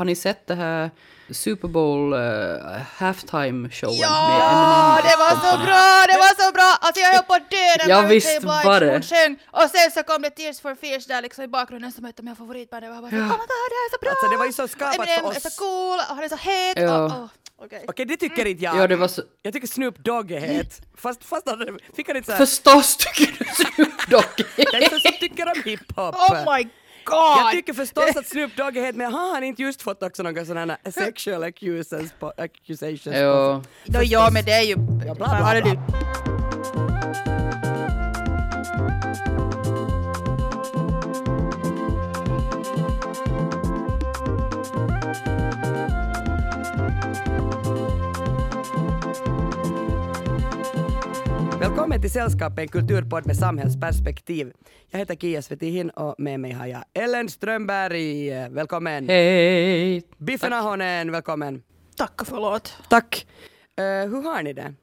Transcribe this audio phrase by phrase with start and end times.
[0.00, 0.90] har ni sett det här
[1.30, 2.20] Super Bowl uh,
[2.96, 5.02] halftime showen Ja, med Eminem?
[5.08, 6.70] det var så bra, det var så bra!
[6.80, 9.02] Alltså jag höll på att dö när Ja, visst var det.
[9.02, 12.18] sjöng och sen så kom det Tears for Fears där liksom i bakgrunden som ett
[12.18, 12.84] av mina favoritband.
[12.84, 13.38] Jag var bara så, oh my god,
[13.72, 14.10] det här är så bra!
[14.10, 15.42] Alltså det var ju så skapat Eminem för är oss.
[15.42, 17.04] så cool och han är så het Ja.
[17.04, 17.10] och...
[17.10, 17.26] Oh,
[17.64, 17.84] okej.
[17.88, 18.76] Okej, det tycker inte jag.
[18.76, 19.22] Ja, det var så...
[19.42, 20.80] Jag tycker Snoop Dogg är het.
[20.96, 22.38] Fast, fast han fick han inte såhär...
[22.46, 26.14] Förstås tycker du Snoop Dogg Den som tycker om hiphop.
[26.14, 26.68] Oh my
[27.06, 27.50] Jag god!
[27.52, 30.44] tycker förstås att Snoop Dogg är het, men har han inte just fått också några
[30.44, 33.62] sådana sexual accusations på, accusations Ja.
[33.84, 34.76] Då ja, men det är ju...
[35.06, 36.29] Ja, bla, bla, bla.
[51.70, 54.52] Välkommen till Sällskapet, en kulturpodd med samhällsperspektiv.
[54.88, 58.30] Jag heter Kia Svetihin och med mig har jag Ellen Strömberg.
[58.48, 59.08] Välkommen!
[59.08, 60.02] Hej!
[60.18, 61.62] Biffen Ahonen, välkommen!
[61.96, 62.76] Tack och förlåt.
[62.88, 63.26] Tack!
[63.76, 64.74] Eh, hur har ni det?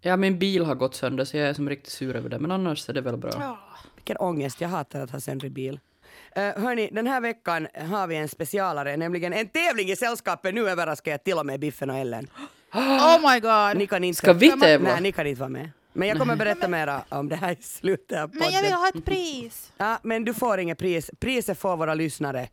[0.00, 2.50] Ja, min bil har gått sönder så jag är som riktigt sur över det, men
[2.50, 3.30] annars är det väl bra.
[3.38, 3.58] Ja.
[3.96, 5.80] Vilken ångest, jag hatar att ha söndrig bil.
[6.38, 10.54] Uh, hörni, den här veckan har vi en specialare, nämligen en tävling i sällskapet.
[10.54, 12.26] Nu överraskar jag till och med Biffen och Ellen.
[12.74, 13.78] Oh my god.
[13.78, 14.18] Ni kan inte...
[14.18, 14.90] Ska vi tävla?
[14.90, 15.70] Nej, ni kan inte vara med.
[15.92, 18.40] Men jag kommer berätta mera om det här i slutet av podden.
[18.40, 19.72] Men jag vill ha ett pris.
[19.78, 21.10] Ja, men du får inget pris.
[21.20, 22.48] Priset får våra lyssnare.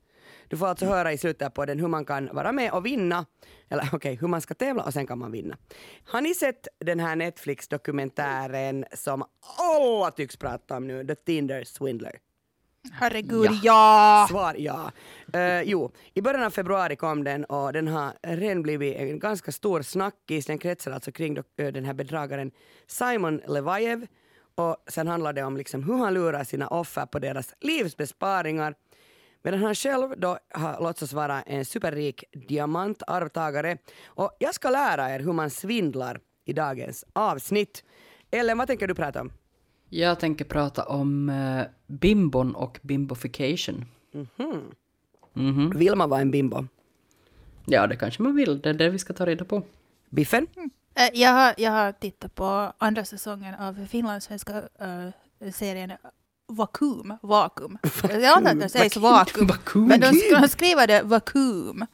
[0.48, 3.26] Du får alltså höra i slutet på den hur man kan vara med och vinna.
[3.70, 5.58] Eller okej, hur man ska tävla och sen kan man vinna.
[6.06, 9.24] Har ni sett den här Netflix-dokumentären som
[9.60, 12.20] alla tycks prata om nu, The Tinder Swindler?
[12.92, 14.26] Herregud, ja!
[14.30, 14.92] Svar ja.
[15.34, 19.52] Eh, jo, i början av februari kom den och den har redan blivit en ganska
[19.52, 20.46] stor snackis.
[20.46, 22.52] Den kretsar alltså kring eh, den här bedragaren
[22.88, 24.08] Simon Levajev.
[24.56, 28.76] Och sen handlar det om liksom hur han lurar sina offer på deras livsbesparingar.
[29.44, 33.78] Medan han själv då har låtsats vara en superrik diamantarvtagare.
[34.06, 37.84] Och jag ska lära er hur man svindlar i dagens avsnitt.
[38.32, 39.32] Ellen, vad tänker du prata om?
[39.90, 43.86] Jag tänker prata om uh, bimbon och bimbofication.
[45.34, 45.70] Mhm.
[45.76, 46.66] Vill man vara en bimbo?
[47.66, 48.62] Ja, det kanske man vill.
[48.62, 49.64] Det är det vi ska ta reda på.
[50.10, 50.48] Biffen?
[50.96, 55.92] Eh, Jag har, jag har tittat på andra säsongen av finlandssvenska uh, serien
[56.48, 57.14] Vakuum.
[57.22, 57.78] Vakuum.
[58.10, 59.48] Jag antar att det sägs vakuum.
[59.48, 59.88] Vakuum.
[59.88, 61.86] Men de sk- skriver det vakuum.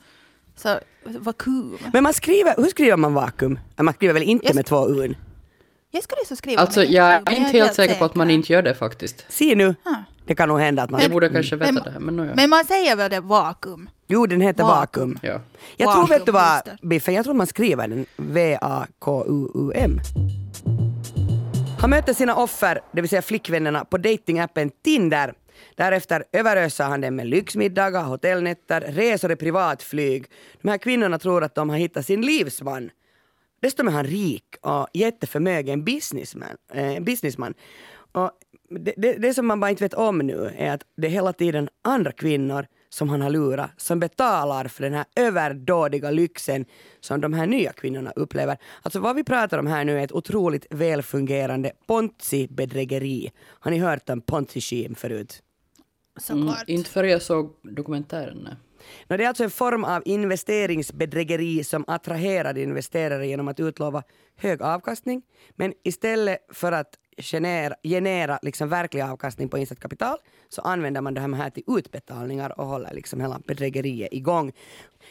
[0.56, 1.78] Så vakuum.
[1.94, 3.60] Men man skriver, hur skriver man vakuum?
[3.78, 5.16] Man skriver väl inte Jag- med två un?
[5.92, 8.62] Jag skulle så skriva Alltså, jag är inte helt säker på att man inte gör
[8.62, 9.26] det faktiskt.
[9.30, 9.90] Se nu, Ah.
[10.26, 11.02] det kan nog hända att man...
[11.02, 12.32] Jag borde kanske veta Men- det här, men nåja.
[12.36, 13.90] Men man säger väl det vakuum?
[14.08, 15.10] Jo, den heter Vakuum.
[15.14, 15.20] vakuum.
[15.22, 15.42] Ja.
[15.78, 16.62] Jag tror, Vakuum, vet du vad.
[16.82, 20.00] Biffen, jag tror man skriver den V-A-K-U-U-M.
[21.80, 25.34] Han möter sina offer, det vill säga flickvännerna, på datingappen Tinder.
[25.76, 30.26] Därefter överöser han dem med lyxmiddagar, hotellnätter, resor i privatflyg.
[30.62, 32.90] De här kvinnorna tror att de har hittat sin livsman.
[33.62, 36.58] Dessutom är han rik och jätteförmögen businessman.
[36.74, 37.54] Eh, businessman.
[38.12, 38.32] Och
[38.70, 41.34] det, det, det som man bara inte vet om nu är att det är hela
[41.34, 46.66] tiden andra kvinnor som han har lurat som betalar för den här överdådiga lyxen
[47.00, 48.58] som de här nya kvinnorna upplever.
[48.82, 53.32] Alltså vad vi pratar om här nu är ett otroligt välfungerande Ponzi-bedrägeri.
[53.44, 55.42] Har ni hört om Ponzi-scheme förut?
[56.30, 56.70] Mm, Såklart.
[56.70, 58.38] inte förrän jag såg dokumentären.
[58.44, 58.54] nej.
[59.08, 64.04] Nå, det är alltså en form av investeringsbedrägeri som attraherar investerare genom att utlova
[64.38, 65.22] hög avkastning.
[65.56, 70.18] Men istället för att genera, genera liksom verklig avkastning på insatt kapital
[70.50, 74.52] så använder man det här till utbetalningar och håller liksom hela bedrägeriet igång.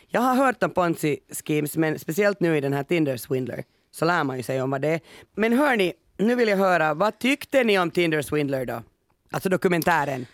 [0.08, 4.24] Jag har hört om ponzi-schemes men speciellt nu i den här Tinder Swindler så lär
[4.24, 5.00] man ju sig om vad det är.
[5.34, 8.82] Men hörni, nu vill jag höra, vad tyckte ni om Tinder Swindler då?
[9.30, 10.26] Alltså dokumentären.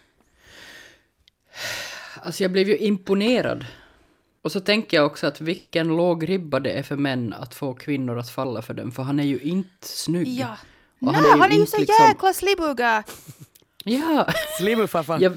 [2.27, 3.67] Alltså jag blev ju imponerad.
[4.43, 7.75] Och så tänker jag också att vilken låg ribba det är för män att få
[7.75, 10.29] kvinnor att falla för dem, för han är ju inte snygg.
[10.29, 10.57] Ja.
[11.01, 13.05] Och Nej, han är ju inte så liksom- jäkla slibbuga!
[13.85, 14.27] Ja,
[14.59, 15.19] Slimu-faffa.
[15.21, 15.33] jag,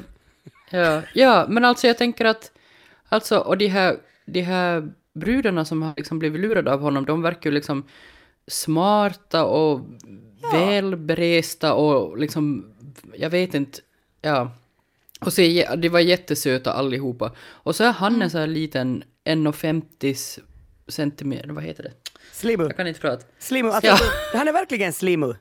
[0.69, 2.51] ja, ja, men alltså jag tänker att,
[3.09, 7.21] alltså, och de här, de här brudarna som har liksom blivit lurade av honom, de
[7.21, 7.83] verkar ju liksom
[8.47, 9.81] smarta och
[10.51, 12.74] välberesta och liksom,
[13.13, 13.80] jag vet inte,
[14.21, 14.51] ja.
[15.19, 15.42] Och så,
[15.77, 17.31] de var jättesöta allihopa.
[17.39, 20.39] Och så är han en sån här liten 1,50
[20.88, 21.92] centimeter, vad heter det?
[22.33, 22.63] Slimu.
[22.63, 23.25] Jag kan inte prata.
[23.39, 23.98] Slimu, alltså, Ja.
[24.33, 25.36] han är verkligen slimu.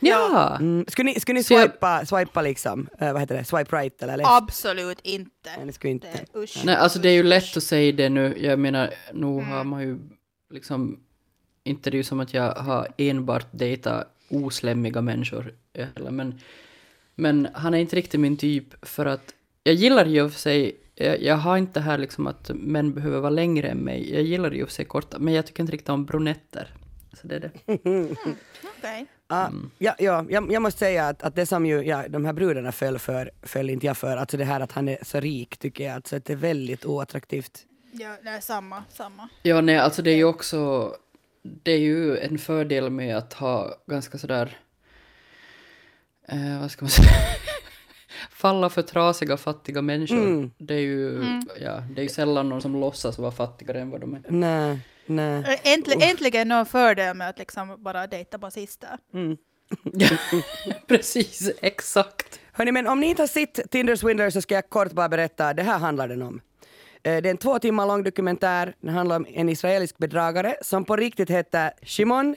[0.00, 0.56] Ja!
[0.60, 0.84] Mm.
[0.88, 4.16] Skulle ni, skulle ni jag- swipa, swipa liksom, eh, vad heter det, swipe right eller
[4.16, 4.28] left?
[4.30, 5.50] Absolut inte.
[5.64, 6.08] Nej, skulle inte.
[6.32, 6.62] Det, usch.
[6.64, 8.34] Nej, alltså det är ju lätt att säga det nu.
[8.38, 9.98] Jag menar, nu har man ju
[10.50, 11.00] liksom...
[11.66, 15.54] Inte det är ju som att jag har enbart dejtat oslämmiga människor.
[15.96, 16.40] Eller, men,
[17.14, 19.34] men han är inte riktigt min typ för att...
[19.62, 23.30] Jag gillar ju för sig jag, jag har inte här liksom att män behöver vara
[23.30, 24.14] längre än mig.
[24.14, 26.74] Jag gillar ju att se korta, men jag tycker inte riktigt om brunetter.
[27.20, 27.50] Så det är det.
[29.28, 29.70] Ja, Mm.
[29.78, 32.72] ja, ja, jag, jag måste säga att, att det som ju, ja, de här brudarna
[32.72, 34.16] föll för, föll inte jag för.
[34.16, 36.84] Alltså det här att han är så rik tycker jag alltså att det är väldigt
[36.84, 37.66] oattraktivt.
[37.92, 39.28] Ja, det är samma, samma.
[39.42, 40.92] Ja, nej, alltså det är ju också...
[41.42, 44.58] Det är ju en fördel med att ha ganska sådär...
[46.28, 47.08] Eh, vad ska man säga?
[48.30, 50.16] Falla för trasiga, fattiga människor.
[50.16, 50.50] Mm.
[50.58, 51.24] Det, är ju,
[51.60, 54.22] ja, det är ju sällan någon som låtsas vara fattigare än vad de är.
[54.28, 55.60] Nej, nej.
[55.64, 58.98] Äntligen, äntligen någon fördel med att liksom bara dejta basister.
[59.14, 59.36] Mm.
[60.88, 62.40] Precis, exakt.
[62.52, 65.54] Hörni, men om ni inte har sett Tinder Swindler så ska jag kort bara berätta,
[65.54, 66.40] det här handlar den om.
[67.02, 68.74] Eh, Det är en två timmar lång dokumentär.
[68.80, 72.36] Den handlar om en israelisk bedragare som på riktigt heter Shimon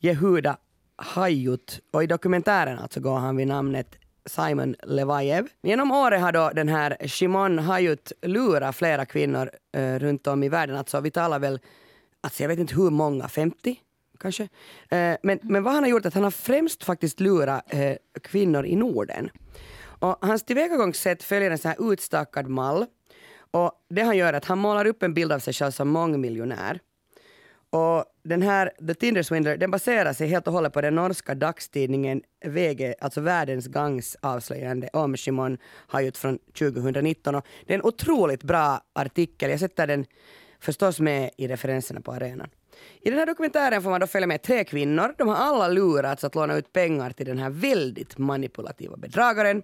[0.00, 0.56] Yehuda
[0.98, 1.80] Hayut.
[1.92, 5.48] Och i dokumentären alltså går han vid namnet Simon Levajev.
[5.62, 10.48] Genom året har då den här Shimon Hayut lurat flera kvinnor eh, runt om i
[10.48, 10.76] världen.
[10.76, 11.60] Alltså vi talar väl,
[12.20, 13.76] alltså jag vet inte hur många, 50
[14.20, 14.42] kanske?
[14.88, 17.96] Eh, men, men vad han har gjort är att han har främst faktiskt lurat eh,
[18.22, 19.30] kvinnor i Norden.
[20.00, 22.86] Och hans tillvägagångssätt följer en sån här utstakad mall.
[23.50, 25.88] Och det han gör är att han målar upp en bild av sig själv som
[25.88, 26.80] mångmiljonär.
[27.70, 31.34] Och den här The Tinder Swindler den baserar sig helt och hållet på den norska
[31.34, 37.34] dagstidningen VG, alltså Världens Gangs avslöjande om Shimon Hayut från 2019.
[37.34, 39.50] Och det är en otroligt bra artikel.
[39.50, 40.06] Jag sätter den
[40.60, 42.50] förstås med i referenserna på arenan.
[43.00, 45.14] I den här dokumentären får man då följa med tre kvinnor.
[45.18, 49.62] De har alla lurats att låna ut pengar till den här väldigt manipulativa bedragaren.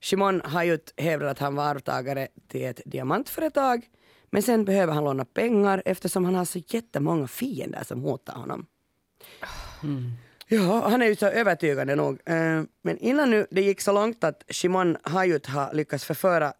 [0.00, 3.86] Shimon Hayut hävdar att han var arvtagare till ett diamantföretag
[4.30, 8.66] men sen behöver han låna pengar eftersom han har så jättemånga fiender som hotar honom.
[10.48, 12.20] Ja, han är ju så övertygande nog.
[12.24, 16.52] Eh, men innan nu det gick så långt att Shimon Hayut har lyckats förföra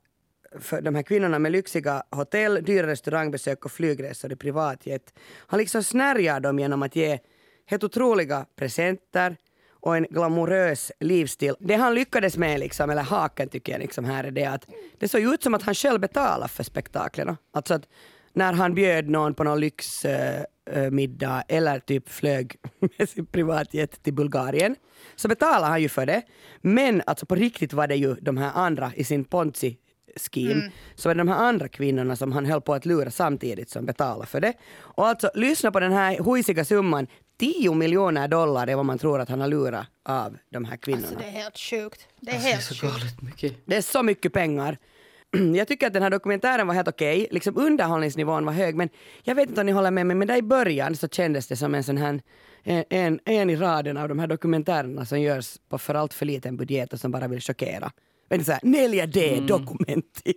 [0.60, 5.14] för de här kvinnorna med lyxiga hotell, dyra restaurangbesök och flygresor i privatjet.
[5.46, 7.18] Han liksom snärjar dem genom att ge
[7.66, 9.36] helt otroliga presenter
[9.86, 11.54] och en glamorös livsstil.
[11.60, 14.66] Det han lyckades med, liksom, eller haken tycker jag liksom här är det att
[14.98, 17.36] det såg ut som att han själv betalade för spektaklerna.
[17.52, 17.88] Alltså att
[18.32, 20.46] när han bjöd någon på någon lyxmiddag
[20.90, 22.56] middag eller typ flög
[22.98, 24.76] med sin privatjet till Bulgarien
[25.16, 26.22] så betalade han ju för det.
[26.60, 29.76] Men alltså på riktigt var det ju de här andra i sin ponzi
[30.32, 30.70] scheme.
[30.94, 33.86] Så var det de här andra kvinnorna som han höll på att lura samtidigt som
[33.86, 34.52] betalade för det.
[34.78, 37.06] Och alltså lyssna på den här huisiga summan.
[37.38, 41.06] 10 miljoner dollar är vad man tror att han har lurat av de här kvinnorna.
[41.06, 42.08] Alltså det är helt sjukt.
[42.20, 42.92] Det är Alltså, det är helt så sjukt.
[42.92, 43.54] galet mycket.
[43.66, 44.78] Det är så mycket pengar.
[45.56, 48.88] Jag tycker att den här dokumentären var helt okej, liksom underhållningsnivån var hög men
[49.24, 51.56] jag vet inte om ni håller med mig men där i början så kändes det
[51.56, 52.20] som en sån här
[52.62, 56.26] en, en, en i raden av de här dokumentärerna som görs på för allt för
[56.26, 57.92] liten budget och som bara vill chockera.
[58.28, 60.34] Vet ni såhär, Nelia D dokumenti.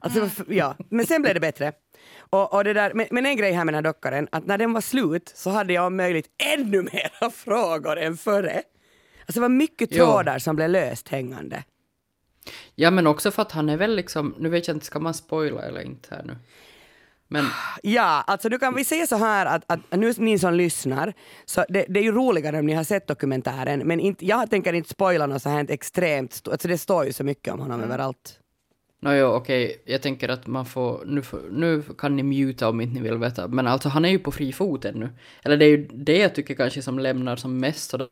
[0.00, 0.30] Alltså, Mm.
[0.58, 0.74] ja.
[0.90, 1.72] Men sen blev det bättre.
[2.18, 4.58] Och, och det där, men, men en grej här med den här dockaren, att när
[4.58, 6.26] den var slut så hade jag om möjligt
[6.56, 8.62] ännu mera frågor än före.
[9.20, 10.04] Alltså det var mycket Jo.
[10.04, 11.64] trådar som blev löst hängande.
[12.74, 15.14] Ja, men också för att han är väl liksom, nu vet jag inte, ska man
[15.14, 16.36] spoila eller inte här nu?
[17.28, 17.46] Men
[17.82, 21.14] Ja, alltså nu kan vi säga så här att, att nu ni som lyssnar,
[21.44, 24.72] så det, det är ju roligare om ni har sett dokumentären, men inte, jag tänker
[24.72, 28.40] inte spoila något så här extremt, alltså det står ju så mycket om honom överallt.
[29.00, 32.94] Nåjo, okej, jag tänker att man får nu, får, nu kan ni muta om inte
[32.94, 35.08] ni vill veta, men alltså han är ju på fri fot ännu.
[35.42, 38.08] Eller det är ju det jag tycker kanske som lämnar som mest sådär,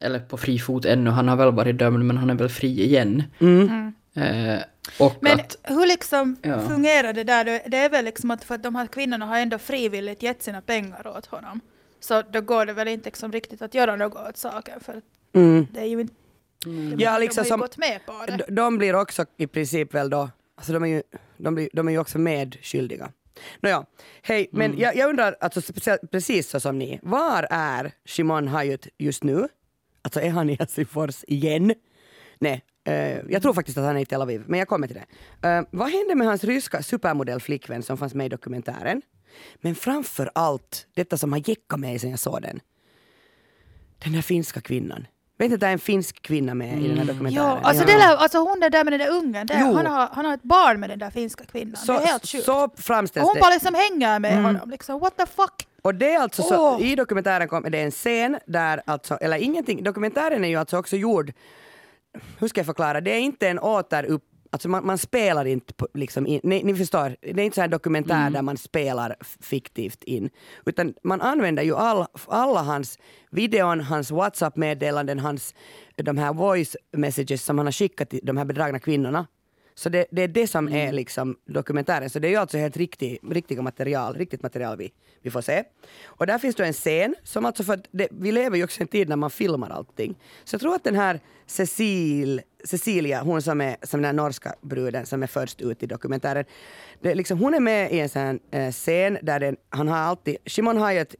[0.00, 2.82] eller på fri fot ännu, han har väl varit dömd men han är väl fri
[2.84, 3.22] igen.
[4.14, 4.58] Eh,
[5.00, 6.60] och Men att, hur liksom Ja.
[6.68, 7.44] fungerar det där?
[7.44, 10.60] Det- är väl liksom att för att de här kvinnorna har ändå frivilligt gett sina
[10.60, 11.60] pengar åt honom.
[12.00, 15.00] Så då går det väl inte liksom riktigt att göra något åt saken för
[15.34, 15.66] Mm.
[15.72, 16.14] det är ju inte...
[16.64, 18.36] De, Ja, de liksom har ju som- gått med på det.
[18.48, 21.02] De, de blir också i princip väl då, alltså de är ju,
[21.36, 23.12] de blir, de är ju också medskyldiga.
[23.60, 23.86] Nåja,
[24.22, 25.72] hej, men jag, jag undrar, alltså
[26.10, 29.48] precis så som ni, var är Shimon Hayut just nu?
[30.02, 31.74] Alltså är han i Helsingfors igen?
[32.38, 35.00] Nej, eh, jag tror faktiskt att han är i Tel Aviv, men jag kommer till
[35.40, 35.48] det.
[35.48, 39.02] Eh, vad hände med hans ryska supermodellflickvän som fanns med i dokumentären?
[39.60, 42.60] Men framför allt, detta som har jäckat mig sen jag såg den.
[44.04, 45.06] Den här finska kvinnan.
[45.42, 47.46] Vet att det är en finsk kvinna med i den här dokumentären?
[47.46, 49.74] Ja, alltså, det där, alltså hon är där med den där ungen, Jo.
[49.74, 51.76] han, har, han har ett barn med den där finska kvinnan.
[51.76, 52.44] så, det är helt sjukt.
[52.44, 53.40] så framställs hon det.
[53.40, 54.70] bara liksom hänger med honom.
[54.70, 55.66] Liksom, what the fuck?
[55.82, 59.36] Och det är alltså så, i dokumentären kom, det är en scen där alltså, eller
[59.36, 61.32] ingenting, dokumentären är ju alltså också gjord,
[62.38, 64.22] hur ska jag förklara, det är inte en återupp
[64.52, 67.60] Alltså man, man spelar inte, på, liksom in, ni, ni förstår, det är inte så
[67.60, 70.30] här dokumentär där man spelar fiktivt in.
[70.66, 72.98] Utan man använder ju all, alla hans
[73.30, 75.54] videon, hans WhatsApp-meddelanden, hans
[75.96, 79.26] de här voice messages som han har skickat till de här bedragna kvinnorna.
[79.74, 82.10] Så det, det är det som är liksom dokumentären.
[82.10, 85.64] Så det är ju alltså helt riktig, riktiga material, riktigt material vi, vi får se.
[86.04, 88.82] Och där finns då en scen som alltså för det, vi lever ju också i
[88.82, 90.18] en tid när man filmar allting.
[90.44, 94.54] Så jag tror att den här Cecil, Cecilia, hon som är som den här norska
[94.60, 96.44] bruden som är först ut i dokumentären.
[97.00, 100.36] Det, liksom, hon är med i en sån eh, scen där den, han har alltid,
[100.44, 101.14] Shimon har ju ett,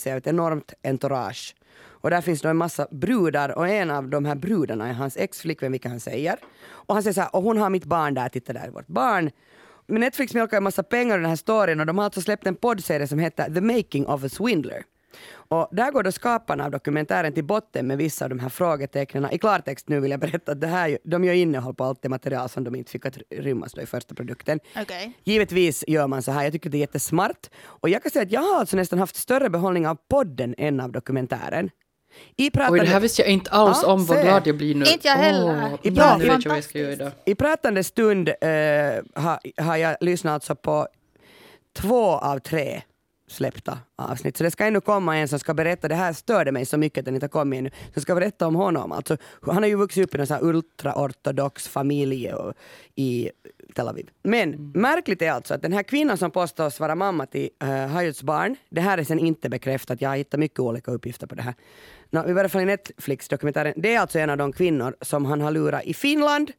[0.00, 1.54] sig av ett enormt entourage.
[2.00, 5.16] Och där finns då en massa brudar och en av de här brudarna är hans
[5.16, 6.38] ex-flickvän, vilket han säger.
[6.68, 8.86] Och han säger så här, och hon har mitt barn där, titta där är vårt
[8.86, 9.30] barn.
[9.86, 12.46] Men Netflix mjölkar en massa pengar i den här storyn och de har alltså släppt
[12.46, 14.82] en poddserie som heter The Making of a Swindler.
[15.34, 19.32] Och där går då skaparna av dokumentären till botten med vissa av de här frågetecknen.
[19.32, 22.08] I klartext nu vill jag berätta att det här, de gör innehåll på allt det
[22.08, 24.60] material som de inte fick att rymmas då i första produkten.
[24.76, 25.12] Okej.
[25.24, 27.46] Givetvis gör man så här, jag tycker det är jättesmart.
[27.64, 30.80] Och jag kan säga att jag har alltså nästan haft större behållning av podden än
[30.80, 31.70] av dokumentären.
[32.36, 34.06] I Oj, pratande, det här visste jag inte alls Ja, om.
[34.06, 34.84] Vad glad jag blir nu.
[34.86, 35.70] Inte jag heller.
[35.72, 37.10] Åh, I nu bra- vet jag vad jag ska göra idag.
[37.24, 38.34] I pratande stund eh,
[39.14, 40.88] har, har jag lyssnat alltså på
[41.76, 42.82] två av tre
[43.28, 44.36] släppta avsnitt.
[44.36, 46.98] Så det ska ännu komma en som ska berätta, det här störde mig så mycket
[46.98, 48.92] att den inte har kommit ännu, som ska berätta om honom.
[48.92, 49.16] Alltså,
[49.46, 52.54] han har ju vuxit upp i en ultraortodox familj och,
[52.94, 53.30] i
[53.74, 54.10] Tel Aviv.
[54.22, 58.22] Men märkligt är alltså att den här kvinnan som påstås vara mamma till uh, Hayats
[58.22, 61.42] barn, det här är sen inte bekräftat, jag har hittat mycket olika uppgifter på det
[61.42, 61.54] här.
[62.10, 65.40] No, I varje fall i Netflix-dokumentären, det är alltså en av de kvinnor som han
[65.40, 66.52] har lurat i Finland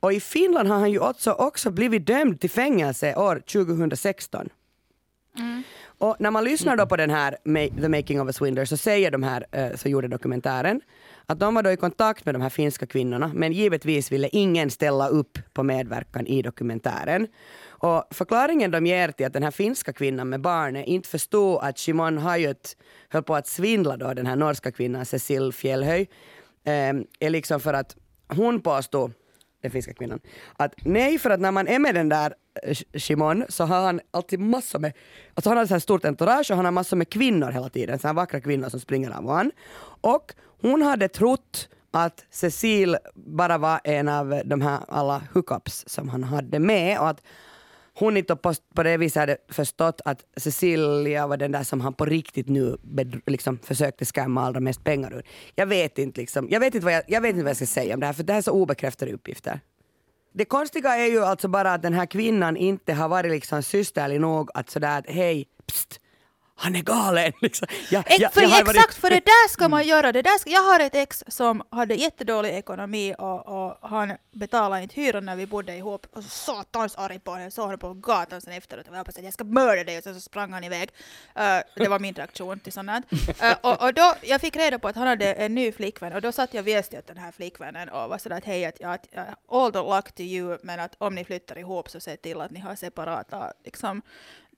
[0.00, 4.48] och i Finland har han ju också, också blivit dömd till fängelse år 2016.
[6.00, 7.36] Och när man lyssnar då på den här
[7.80, 10.80] The Making of a Swindler så säger de här eh, som gjorde dokumentären
[11.26, 14.70] att de var då i kontakt med de här finska kvinnorna men givetvis ville ingen
[14.70, 17.26] ställa upp på medverkan i dokumentären.
[17.68, 21.78] Och förklaringen de ger till att den här finska kvinnan med barnet inte förstod att
[21.78, 22.76] Shimon Hayut
[23.08, 26.08] höll på att svindla då den här norska kvinnan Cecil Fjällhöj
[26.64, 27.96] eh, är liksom för att
[28.28, 29.12] hon påstod
[29.60, 30.20] den finska kvinnan.
[30.56, 34.00] Att nej, för att när man är med den där eh, Shimon så har han
[34.10, 34.92] alltid massor med,
[35.34, 37.98] alltså han har så här stort entourage och han har massor med kvinnor hela tiden,
[37.98, 39.50] så här vackra kvinnor som springer av honom.
[40.00, 46.08] Och hon hade trott att Cecil bara var en av de här alla hookups som
[46.08, 47.22] han hade med och att
[48.00, 51.94] hon inte på, på det viset hade förstått att Cecilia var den där som han
[51.94, 52.76] på riktigt nu
[53.26, 55.22] liksom, försökte skämma allra mest pengar ur.
[55.54, 57.66] Jag vet inte liksom, jag vet inte, vad jag, jag vet inte vad jag ska
[57.66, 59.60] säga om det här för det här är så obekräftade uppgifter.
[60.32, 64.20] Det konstiga är ju alltså bara att den här kvinnan inte har varit liksom systerlig
[64.20, 66.00] nog att sådär att hej, pst,
[66.62, 67.32] han är galen.
[67.40, 67.68] Liksom.
[67.90, 70.12] Jag, jag- för jag exakt, varit- för det där ska man göra.
[70.12, 74.82] Det där ska, jag har ett ex som hade jättedålig ekonomi och, och han betalade
[74.82, 76.06] inte hyran när vi bodde ihop.
[76.12, 77.50] Och så satans arg på honom.
[77.50, 80.04] Såg honom på gatan sen efteråt och jag hoppas att jag ska mörda dig och
[80.04, 80.90] sen så sprang han iväg.
[81.34, 83.06] Eh, det var min reaktion till sånt.
[83.42, 86.20] Eh, och, och då, jag fick reda på att han hade en ny flickvän och
[86.22, 88.82] då satt jag och väste åt den här flickvännen och var sådär att hej, att,
[88.84, 89.06] att
[89.52, 92.50] all the luck to you men att om ni flyttar ihop så se till att
[92.50, 94.02] ni har separata liksom,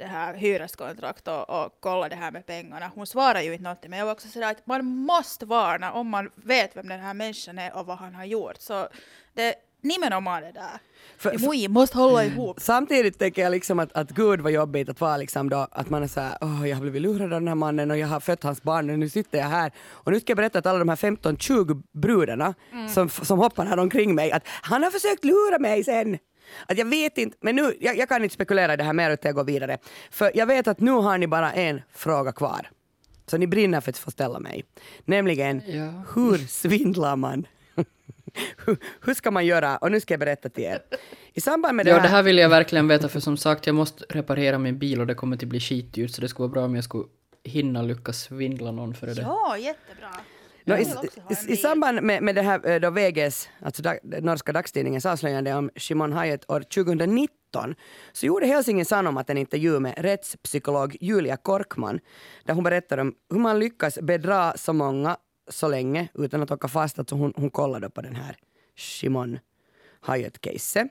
[0.02, 2.90] det här hyreskontrakt och, och kolla det här med pengarna.
[2.94, 6.08] Hon svarar ju inte någonting men jag var också sådär att man måste varna om
[6.08, 8.56] man vet vem den här människan är och vad han har gjort.
[8.58, 8.88] Så
[9.34, 10.80] det nimenomaan det där.
[11.18, 12.60] För- må- måste hålla ihop.
[12.60, 16.02] Samtidigt tänker jag liksom att, att gud vad jobbigt att vara liksom då, att man
[16.02, 18.42] är såhär, åh jag har blivit lurad av den här mannen och jag har fött
[18.42, 19.72] hans barn och nu sitter jag här.
[19.90, 22.54] Och nu ska jag berätta att alla de här 15-20 brudarna
[22.94, 26.18] som, som hoppar här omkring mig, att han har försökt lura mig sen.
[26.68, 29.10] Att jag vet inte, men nu, jag, jag kan inte spekulera i det här mer
[29.10, 29.78] utan jag går vidare.
[30.10, 32.70] För jag vet att nu har ni bara en fråga kvar.
[33.26, 34.64] Så ni brinner för att få ställa mig.
[35.04, 36.04] Nämligen, Ja.
[36.14, 37.46] hur svindlar man?
[39.04, 39.76] hur, ska man göra?
[39.76, 40.82] Och nu ska jag berätta till er.
[41.32, 42.02] I samband med det Ja, här...
[42.02, 45.06] det här vill jag verkligen veta för som sagt, jag måste reparera min bil och
[45.06, 47.04] det kommer att bli skitdyrt så det skulle vara bra om jag skulle
[47.44, 49.22] hinna lyckas svindla någon före det.
[49.22, 50.10] Ja, jättebra.
[50.64, 54.52] No, i, i, I samband med, med det här eh, då VGs, alltså dag, norska
[54.52, 57.74] dagstidningens avslöjande om Shimon Hayat år 2019
[58.12, 62.00] så gjorde Helsingin Sanomat en intervju med rättspsykolog Julia Korkman
[62.44, 65.16] där hon berättar om hur man lyckas bedra så många
[65.48, 66.98] så länge utan att åka fast.
[66.98, 68.36] Alltså hon, hon kollade på den här
[68.76, 69.38] Shimon
[70.00, 70.88] Hayat-caset.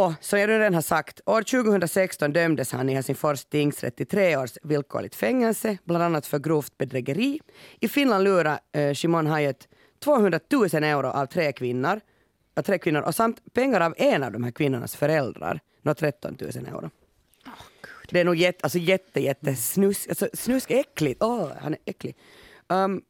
[0.00, 4.36] Och som jag redan har sagt, år 2016 dömdes han i Helsingfors tingsrätt till tre
[4.36, 7.40] års villkorligt fängelse, bland annat för grovt bedrägeri.
[7.80, 12.00] I Finland lurade eh, Shimon Hayat 200 000 euro av tre kvinnor,
[12.56, 16.36] av tre kvinnor och samt pengar av en av de här kvinnornas föräldrar, nå 13
[16.40, 16.90] 000 euro.
[18.10, 21.22] Det är nog jätte, alltså jätte, jätte snusk, alltså snusk är äckligt.
[21.22, 22.16] Åh, han är äcklig.
[22.68, 23.02] Um,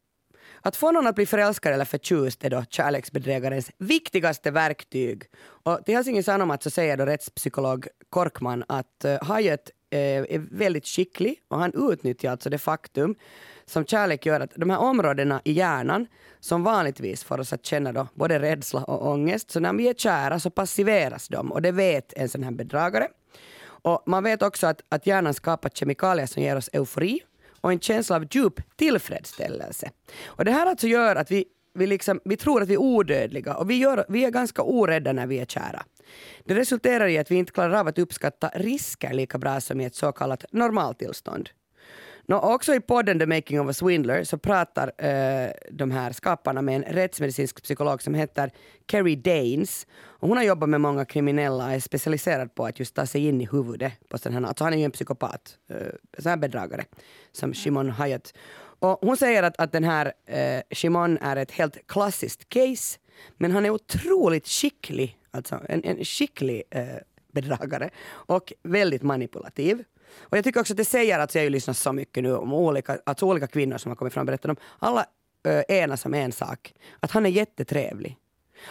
[0.61, 5.23] att få någon att bli förälskad eller förtjust är då kärleksbedrägarens viktigaste verktyg.
[5.41, 10.87] Och till Helsingin Sanomat så säger då rättspsykolog Korkman att eh, Hayet eh, är väldigt
[10.87, 13.15] skicklig och han utnyttjar alltså det faktum
[13.65, 16.07] som kärlek gör att de här områdena i hjärnan
[16.39, 19.93] som vanligtvis får oss att känna då både rädsla och ångest, så när vi är
[19.93, 23.07] kära så passiveras de och det vet en sån här bedragare.
[23.63, 27.19] Och man vet också att, att hjärnan skapar kemikalier som ger oss eufori
[27.61, 29.91] och en känsla av djup tillfredsställelse.
[30.25, 33.55] Och det här alltså gör att vi, vi, liksom, vi tror att vi är odödliga
[33.55, 35.83] och vi, gör, vi är ganska orädda när vi är kära.
[36.45, 39.85] Det resulterar i att vi inte klarar av att uppskatta risker lika bra som i
[39.85, 41.49] ett så kallat normaltillstånd.
[42.31, 46.61] Nå, också i podden The Making of a Swindler så pratar eh, de här skaparna
[46.61, 48.51] med en rättsmedicinsk psykolog som heter
[48.91, 49.87] Kerry Danes.
[50.03, 53.27] Och hon har jobbat med många kriminella och är specialiserad på att just ta sig
[53.27, 55.77] in i huvudet på sådana här, alltså han är ju en psykopat, eh,
[56.17, 56.85] sån här bedragare,
[57.31, 58.33] som Shimon Hyatt.
[58.79, 62.99] Och hon säger att, att den här eh, Shimon är ett helt klassiskt case,
[63.37, 66.85] men han är otroligt skicklig, alltså en, en skicklig eh,
[67.31, 69.83] bedragare och väldigt manipulativ.
[70.19, 72.35] Och jag tycker också att det säger, alltså jag har ju lyssnat så mycket nu
[72.35, 75.05] om olika, alltså olika kvinnor som har kommit fram och berättat om, alla
[75.43, 78.17] äh, enas om en sak, att han är jättetrevlig.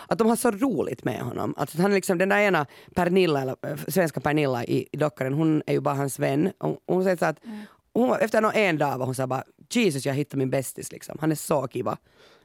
[0.07, 1.55] Att de har så roligt med honom.
[1.57, 5.33] Alltså han är liksom, den där ena Pernilla, eller, äh, svenska Pernilla i, i dockaren,
[5.33, 6.53] hon är ju bara hans vän.
[6.59, 7.61] Och hon säger så att, mm.
[7.93, 11.19] hon, efter en dag var hon sa bara Jesus jag hittade min bästis liksom.
[11.21, 11.97] Han är så kiva.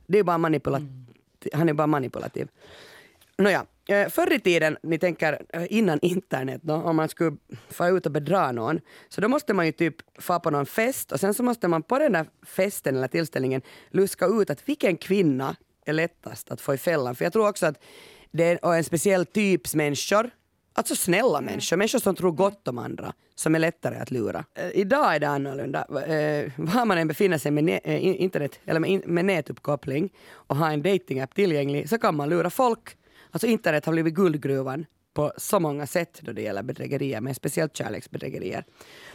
[0.08, 0.88] Det är bara manipulativ.
[0.88, 1.06] Mm.
[1.54, 2.48] Han är bara manipulativ.
[3.38, 7.38] Nåja, Eh, förr i tiden, ni tänker eh, innan internet, då, om man skulle
[7.70, 11.12] få ut och bedra någon, så då måste man ju typ få på någon fest
[11.12, 14.98] och sen så måste man på den där festen eller tillställningen luska ut att vilken
[14.98, 17.15] kvinna är lättast att få i fällan.
[17.15, 17.84] För jag tror också att
[18.32, 20.30] det är en speciell typs människor,
[20.74, 21.46] alltså snälla mm.
[21.46, 24.46] människor, människor som tror gott om andra, som är lättare att lura.
[24.56, 25.86] Eh, idag är det annorlunda.
[26.58, 31.36] Var man än befinner sig med internet eller med, med nätuppkoppling och har en datingapp
[31.36, 32.98] tillgänglig så kan man lura folk
[33.36, 37.77] Alltså internet har blivit guldgruvan på så många sätt då det gäller bedrägerier, men speciellt
[37.77, 38.63] kärleksbedrägerier.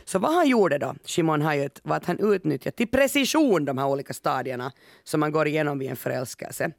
[0.05, 3.87] Så vad han gjorde då, Shimon Hayut, var att han utnyttjade till precision de här
[3.87, 4.73] olika stadierna
[5.05, 6.73] som man går igenom vid en förälskelse.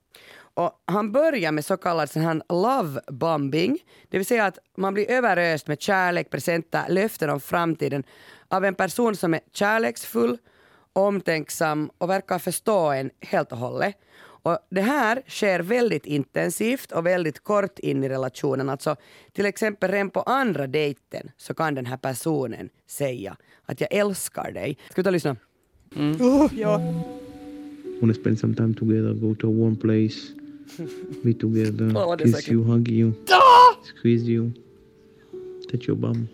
[0.53, 3.79] Och han börjar med så kallad här love bombing,
[4.09, 8.03] det vill säga att man blir överöst med kärlek, presenter, löften om framtiden
[8.47, 10.37] av en person som är kärleksfull,
[10.93, 13.95] omtänksam och verkar förstå en helt och hållet.
[14.43, 18.69] Och det här sker väldigt intensivt och väldigt kort in i relationen.
[18.69, 18.95] Alltså,
[19.31, 24.51] till exempel redan på andra dejten så kan den här personen säga att jag älskar
[24.51, 24.77] dig.
[24.89, 25.35] Ska vi ta och lyssna?
[25.95, 26.21] Mm.
[26.21, 26.81] Uh, ja.
[28.01, 30.33] Wanna spend some time together, go to a warm place,
[31.23, 33.13] be together, oh, kiss you, hug you,
[33.83, 34.51] squeeze you,
[35.71, 36.27] touch your bum,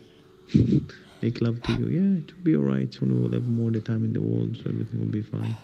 [1.21, 1.87] make love to you.
[1.89, 2.93] Yeah, it will be alright.
[2.93, 5.57] Soon we'll have more the time in the world, so everything will be fine.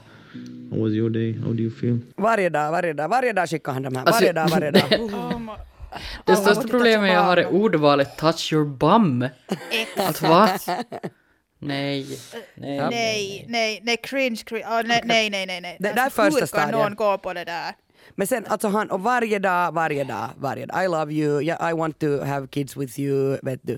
[0.72, 1.34] How was your day?
[1.34, 2.00] How do you feel?
[2.16, 4.06] Varje dag, varje dag, varje dag skickar han de här.
[4.06, 5.58] Varje alltså, dag, varje dag.
[6.26, 9.28] det största problemet jag har är ordvalet touch your bum.
[9.98, 10.50] Alltså vad?
[11.60, 12.20] Nej.
[12.56, 12.90] Nej.
[12.90, 14.66] Nej, nej, nej, cringe, cringe.
[14.66, 15.78] Oh, nej, nej, nej, nej, nej.
[15.80, 16.68] Det där är första stadiet.
[16.68, 17.76] Hur kan någon gå på det där?
[18.16, 20.84] Men sen alltså han, och varje dag, varje dag, varje dag.
[20.86, 23.78] I love you, yeah, I want to have kids with you, vet du.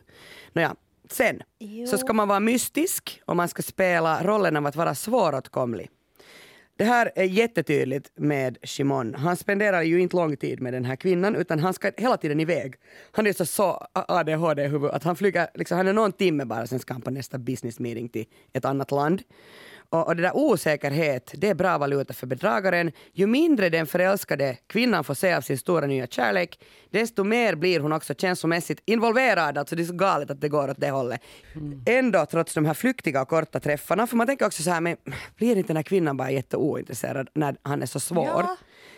[0.54, 0.76] Nåja,
[1.10, 1.88] sen jo.
[1.88, 5.89] så ska man vara mystisk och man ska spela rollen av att vara svåråtkomlig.
[6.77, 9.15] Det här är jättetydligt med Shimon.
[9.15, 12.39] Han spenderar ju inte lång tid med den här kvinnan utan han ska hela tiden
[12.39, 12.75] iväg.
[13.11, 16.45] Han är så, så ADHD i huvudet att han flyger, liksom, han är någon timme
[16.45, 19.21] bara sen ska han på nästa business meeting till ett annat land.
[19.89, 22.91] Och, och det där osäkerhet, det är bra valuta för bedragaren.
[23.13, 27.80] Ju mindre den förälskade kvinnan får se av sin stora nya kärlek, desto mer blir
[27.80, 29.58] hon också känslomässigt involverad.
[29.58, 31.21] Alltså det är så galet att det går åt det hållet.
[31.56, 31.84] Mm.
[31.86, 34.98] Ändå, trots de här flyktiga och korta träffarna, för man tänker också så här, men
[35.36, 38.26] blir inte den här kvinnan bara jätteointresserad när han är så svår?
[38.28, 38.58] Ja.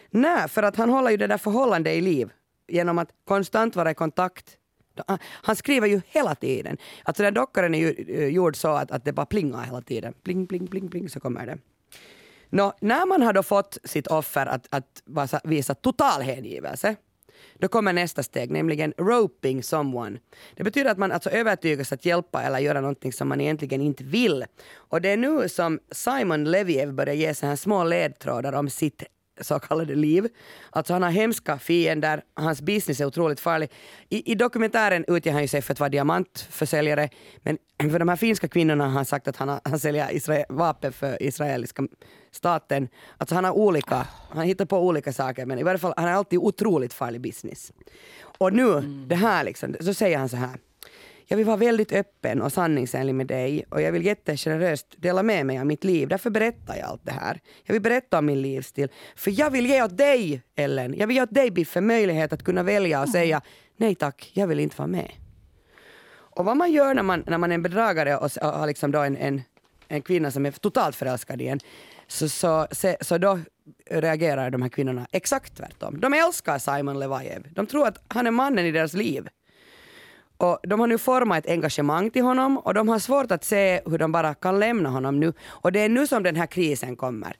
[0.09, 2.29] Nej, för att han håller ju det där förhållandet i liv
[2.67, 4.57] genom att konstant vara i kontakt
[5.07, 6.77] Ah, han skriver ju hela tiden.
[7.03, 10.13] Alltså den dockaren är ju eh, gjord så att, att det bara plingar hela tiden.
[10.23, 11.57] Pling, pling, pling, pling så kommer det.
[12.49, 15.03] Nå, när man har då fått sitt offer att, att
[15.43, 16.95] visa total hängivelse
[17.59, 20.19] då kommer nästa steg, nämligen roping someone.
[20.55, 24.03] Det betyder att man alltså övertygas att hjälpa eller göra någonting som man egentligen inte
[24.03, 24.45] vill.
[24.75, 29.03] Och det är nu som Simon Leviev börjar ge så här små ledtrådar om sitt
[29.41, 30.27] så kallade liv.
[30.69, 33.71] Alltså han har hemska fiender, hans business är otroligt farlig.
[34.09, 37.09] I, i dokumentären utger han sig för att vara diamantförsäljare,
[37.43, 37.57] men
[37.91, 41.23] för de här finska kvinnorna har han sagt att han, han säljer Israel, vapen för
[41.23, 41.83] israeliska
[42.31, 42.87] staten.
[43.17, 46.11] Alltså han har olika, han hittar på olika saker, men i varje fall han har
[46.11, 47.73] alltid otroligt farlig business.
[48.39, 49.07] Och nu, mm.
[49.07, 50.59] det här liksom, så säger han så här
[51.29, 55.45] jag vill vara väldigt öppen och sanningsenlig med dig och jag vill jättegeneröst dela med
[55.45, 56.07] mig av mitt liv.
[56.07, 57.39] Därför berättar jag allt det här.
[57.63, 58.89] Jag vill berätta om min livsstil.
[59.15, 62.43] För jag vill ge åt dig, Ellen, jag vill ge åt dig Biffe möjlighet att
[62.43, 63.41] kunna välja och säga
[63.77, 65.11] nej tack, jag vill inte vara med.
[66.09, 68.91] Och vad man gör när man, när man är en bedragare och, och har liksom
[68.91, 69.41] då en, en,
[69.87, 71.59] en kvinna som är totalt förälskad i en,
[72.07, 73.39] så, så, så, så då
[73.89, 75.99] reagerar de här kvinnorna exakt tvärtom.
[75.99, 77.47] De älskar Simon Levajev.
[77.53, 79.27] De tror att han är mannen i deras liv.
[80.37, 83.81] Och de har nu format ett engagemang till honom och de har svårt att se
[83.85, 85.33] hur de bara kan lämna honom nu.
[85.45, 87.35] Och det är nu som den här krisen kommer.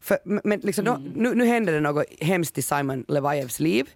[0.00, 3.90] För, men liksom då, nu, nu händer det något hemskt i Simon Levajevs liv.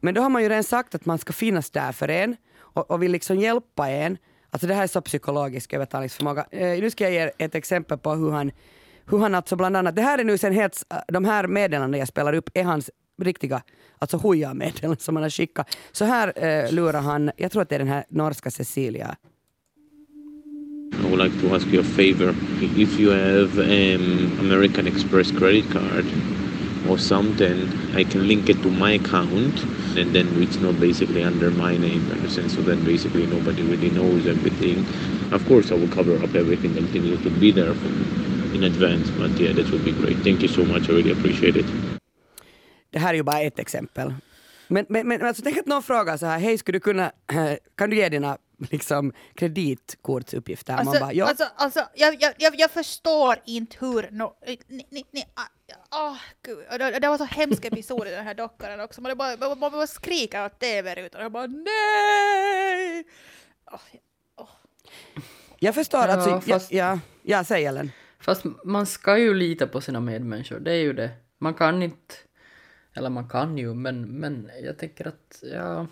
[0.00, 2.90] Men då har man ju redan sagt att man ska finnas där för en och,
[2.90, 4.18] och vill liksom hjälpa en.
[4.50, 6.46] Alltså det här är så psykologisk övertalningsförmåga.
[6.50, 8.50] Eh, nu ska jag ge ett exempel på hur han,
[9.06, 12.08] hur han alltså bland annat, det här är nu sen helt, de här meddelandena jag
[12.08, 12.90] spelar upp är hans
[13.24, 13.62] riktiga,
[13.98, 15.76] alltså huja-meddelanden som han har skickat.
[15.92, 19.16] Så här eh, lurar han, jag tror att det är den här norska Cecilia.
[20.92, 22.34] I would like to ask you a favor.
[22.60, 26.04] If you have um, American Express credit card
[26.88, 29.64] or something, I can link it to my account
[29.96, 32.50] and then it's not basically under my name, understand?
[32.50, 34.84] So then basically nobody really knows everything.
[35.32, 37.74] Of course, I will cover up everything until you to be there
[38.54, 40.18] in advance, but yeah, that would be great.
[40.18, 40.88] Thank you so much.
[40.88, 41.99] I really appreciate it.
[42.90, 44.14] Det här är ju bara ett exempel.
[44.68, 47.12] Men, men, men alltså, tänk att någon frågar så här, hej skulle du kunna,
[47.76, 48.38] kan du ge dina
[48.70, 50.72] liksom, kreditkortsuppgifter?
[50.72, 51.26] Alltså, Man bara, ja.
[51.26, 54.08] alltså, alltså jag, jag, jag, jag förstår inte hur...
[54.10, 55.24] No, ni, ni, ni,
[55.90, 56.58] oh, gud.
[56.78, 59.00] Det, det var så hemsk episod i den här dockan också.
[59.00, 63.04] Man bara, man, man bara skrika åt tv-rutan och bara nej!
[63.72, 63.80] Oh,
[64.36, 64.48] oh.
[65.58, 67.90] Jag förstår, Ja, alltså, fast- ja, ja, ja, säg Ellen.
[68.20, 71.10] Fast man ska ju lita på sina medmänniskor, det är ju det.
[71.38, 72.14] Man kan inte,
[72.94, 75.86] eller man kan ju, men, men jag tänker att, ja...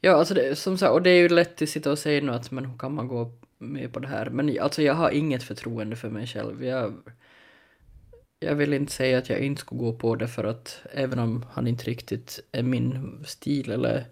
[0.00, 2.32] Ja, alltså det, som sagt, och det är ju lätt att sitta och säga nu
[2.32, 4.30] att men hur kan man gå med på det här?
[4.30, 6.64] Men alltså jag har inget förtroende för mig själv.
[6.64, 6.94] Jag,
[8.40, 11.44] jag vill inte säga att jag inte skulle gå på det för att även om
[11.52, 14.04] han inte riktigt är min stil eller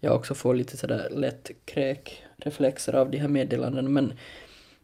[0.00, 4.12] jag också får lite sådär lätt kräkreflexer av de här meddelandena men,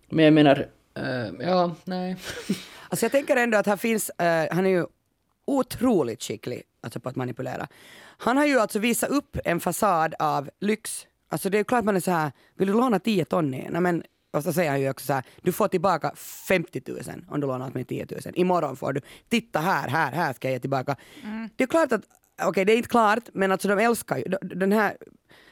[0.08, 2.16] men jag menar, eh, ja, nej.
[2.88, 4.86] Alltså jag tänker ändå att här finns, uh, han är ju
[5.44, 7.66] otroligt skicklig alltså på att manipulera.
[8.18, 11.06] Han har ju alltså visat upp en fasad av lyx.
[11.28, 13.50] Alltså det är klart man är så här, vill du låna 10 ton?
[13.50, 14.02] Nej, men,
[14.32, 17.46] och så säger han ju också så här, du får tillbaka 50 000 om du
[17.46, 18.20] lånar åt mig 10 000.
[18.34, 20.96] Imorgon får du, titta här, här, här ska jag ge tillbaka.
[21.56, 22.02] Det är klart att,
[22.42, 24.96] okej det är inte klart, men alltså de älskar ju, de- den här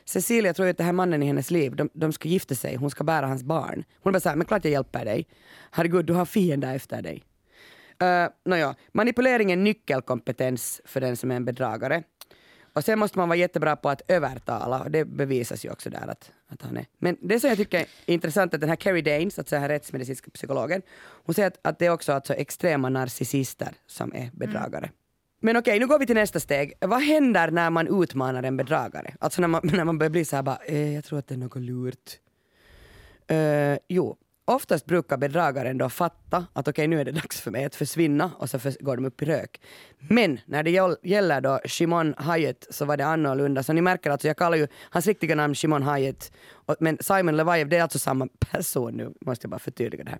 [0.04, 2.76] Cecilia tror ju att det här mannen i hennes liv, de, de ska gifta sig,
[2.76, 3.84] hon ska bära hans barn.
[4.02, 5.26] Hon är bara såhär, men klart jag hjälper dig.
[5.70, 7.22] Herregud, du har fiender efter dig.
[8.02, 12.02] Uh, Nåja, manipulering är nyckelkompetens för den som är en bedragare.
[12.72, 16.08] Och sen måste man vara jättebra på att övertala och det bevisas ju också där
[16.08, 16.86] att, att han är.
[16.98, 19.62] Men det som jag tycker är intressant är att den här Carrie Danes, alltså den
[19.62, 24.30] här rättsmedicinska psykologen, hon säger att, att det är också alltså extrema narcissister som är
[24.32, 24.90] bedragare.
[25.40, 26.72] Men okej, nu går vi till nästa steg.
[26.80, 29.14] Vad händer när man utmanar en bedragare?
[29.20, 31.34] Alltså när man, när man börjar bli så här bara, eh, jag tror att det
[31.34, 32.18] är något lurt.
[33.26, 37.64] Eh, jo, oftast brukar bedragaren då fatta att okej nu är det dags för mig
[37.64, 39.60] att försvinna och så förs- går de upp i rök.
[39.98, 43.62] Men när det gäll- gäller då Shimon Hayek så var det annorlunda.
[43.62, 46.32] Så ni märker alltså, jag kallar ju hans riktiga namn Shimon Hayek.
[46.52, 50.18] Och, men Simon Levajev det är alltså samma person nu, måste jag bara förtydliga det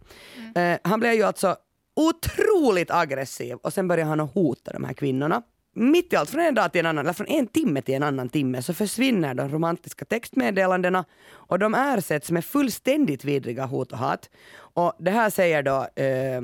[0.55, 0.73] här.
[0.73, 1.57] Eh, han blev ju alltså
[1.97, 5.43] otroligt aggressiv och sen började han att hota de här kvinnorna.
[5.75, 8.03] Mitt i allt, från en dag till en annan, eller från en timme till en
[8.03, 13.99] annan timme, så försvinner de romantiska textmeddelandena och de ersätts med fullständigt vidriga hot och
[13.99, 14.31] hat.
[14.55, 16.41] Och det här säger då eh,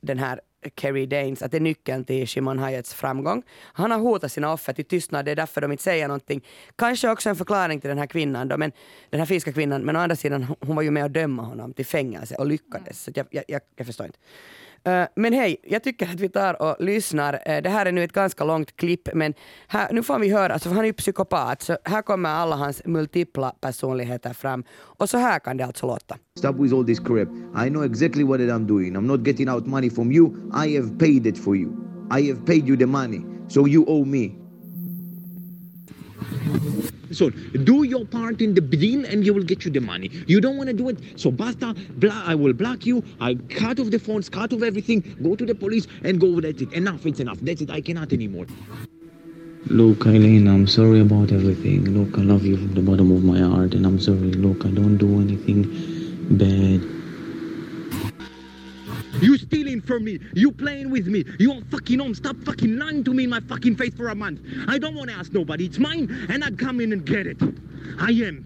[0.00, 0.40] den här
[0.76, 3.42] Kerry Danes att det är nyckeln till Shimon Hayets framgång.
[3.58, 6.44] Han har hotat sina offer till tystnad, det är därför de inte säger någonting.
[6.76, 8.72] Kanske också en förklaring till den här kvinnan då, men
[9.10, 11.72] den här finska kvinnan, men å andra sidan hon var ju med och döma honom
[11.72, 13.02] till fängelse och lyckades.
[13.02, 14.18] Så jag, jag, jag, jag förstår inte.
[14.84, 17.42] Eh, men hej, jag tycker att vi tar och lyssnar.
[17.46, 19.34] Eh, det här är nu ett ganska långt klipp, men
[19.66, 22.82] här, nu får vi höra, alltså, han är ju psykopat, så här kommer alla hans
[22.84, 24.64] multipla personligheter fram.
[24.80, 26.16] Och så här kan det alltså låta.
[26.38, 27.28] Stop with all this crap.
[27.66, 28.96] I know exactly what I'm doing.
[28.96, 30.34] I'm not getting out money from you.
[30.66, 31.70] I have paid it for you.
[32.18, 33.20] I have paid you the money.
[33.48, 34.42] So you owe me.
[37.12, 40.10] So do your part in the deal and you will get you the money.
[40.26, 43.80] You don't want to do it, so basta, bla- I will block you, I cut
[43.80, 46.72] off the phones, cut off everything, go to the police and go, that's it.
[46.72, 47.38] Enough, it's enough.
[47.40, 48.46] That's it, I cannot anymore.
[49.66, 51.84] Look, Eileen, I'm sorry about everything.
[51.94, 54.32] Look, I love you from the bottom of my heart, and I'm sorry.
[54.32, 55.62] Look, I don't do anything
[56.30, 57.01] bad.
[59.20, 60.18] You stealing from me.
[60.34, 61.24] You playing with me.
[61.38, 62.14] You are fucking home.
[62.14, 64.40] Stop fucking lying to me in my fucking face for a month.
[64.68, 65.64] I don't want to ask nobody.
[65.66, 67.38] It's mine and I'd come in and get it.
[67.98, 68.44] I am.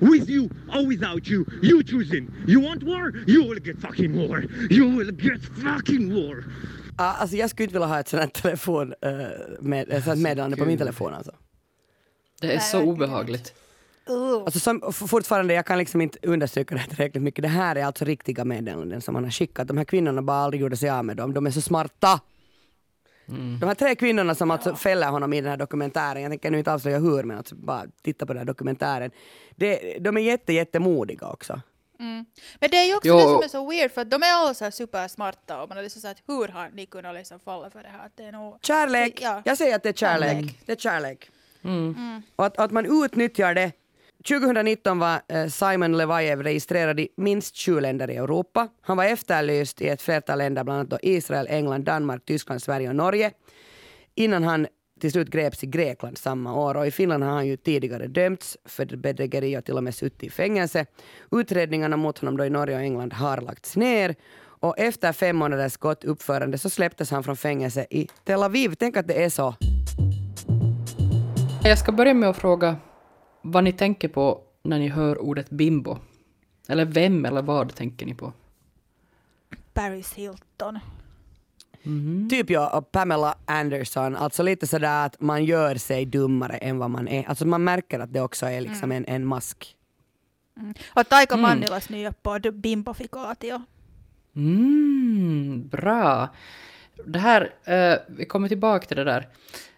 [0.00, 1.46] With you or without you.
[1.62, 2.28] You choosing.
[2.46, 3.12] You want war?
[3.26, 4.44] You will get fucking war.
[4.70, 6.44] You will get fucking war.
[6.96, 9.10] Ah, Alltså jag skulle inte vilja ha ett sånt här telefon, eh,
[9.60, 11.32] med, ett sånt meddelande på min telefon alltså.
[12.40, 13.52] Det är Nej, så verkligen obehagligt.
[14.44, 17.42] Alltså som, fortfarande, jag kan liksom inte understryka det här tillräckligt mycket.
[17.42, 19.68] Det här är alltså riktiga meddelanden som man har skickat.
[19.68, 21.34] De här kvinnorna bara aldrig gjorde sig av med dem.
[21.34, 22.20] De är så smarta!
[23.60, 26.58] De här tre kvinnorna som alltså fäller honom i den här dokumentären, jag tänker nu
[26.58, 29.10] inte avslöja hur, men alltså bara titta på den här dokumentären.
[29.56, 31.60] Det, de är jätte, jättemodiga också.
[32.60, 33.16] Men det är ju också Jo.
[33.16, 35.78] det som är så weird för att de är alla så här supersmarta och man
[35.78, 38.06] är liksom såhär hur har ni kunnat liksom falla för det här?
[38.06, 38.58] Att det är nog...
[38.62, 39.18] Kärlek!
[39.22, 39.42] Ja.
[39.44, 40.30] Jag säger att det är kärlek.
[40.30, 40.58] Kärlek.
[40.66, 41.30] Det är kärlek.
[42.36, 43.72] Och att, att man utnyttjar det.
[44.22, 48.68] 2019 var eh, Simon Levajev registrerad i minst 20 länder i Europa.
[48.80, 52.96] Han var efterlyst i ett flertal länder, bland annat Israel, England, Danmark, Tyskland, Sverige och
[52.96, 53.30] Norge.
[54.14, 54.66] Innan han
[55.00, 56.76] till slut greps i Grekland samma år.
[56.76, 60.22] Och i Finland har han ju tidigare dömts för bedrägeri och till och med suttit
[60.22, 60.86] i fängelse.
[61.30, 64.14] Utredningarna mot honom då i Norge och England har lagts ner.
[64.44, 68.74] Och efter fem månaders gott uppförande så släpptes han från fängelse i Tel Aviv.
[68.78, 69.54] Tänk att det är så.
[71.64, 72.76] Jag ska börja med att fråga
[73.42, 75.98] vad ni tänker på när ni hör ordet bimbo.
[76.68, 78.32] Eller vem eller vad tänker ni på?
[79.72, 80.78] Paris Hilton.
[82.30, 86.90] Typ jag och Pamela Anderson, alltså lite sådär att man gör sig dummare än vad
[86.90, 87.28] man är.
[87.28, 89.76] Alltså man märker att det också är liksom en, en mask.
[90.94, 93.62] Och Taika Mannilas nya podd Bimbofikatio.
[94.36, 96.28] Mm, bra.
[97.06, 99.28] Det här, eh, vi kommer tillbaka till det där.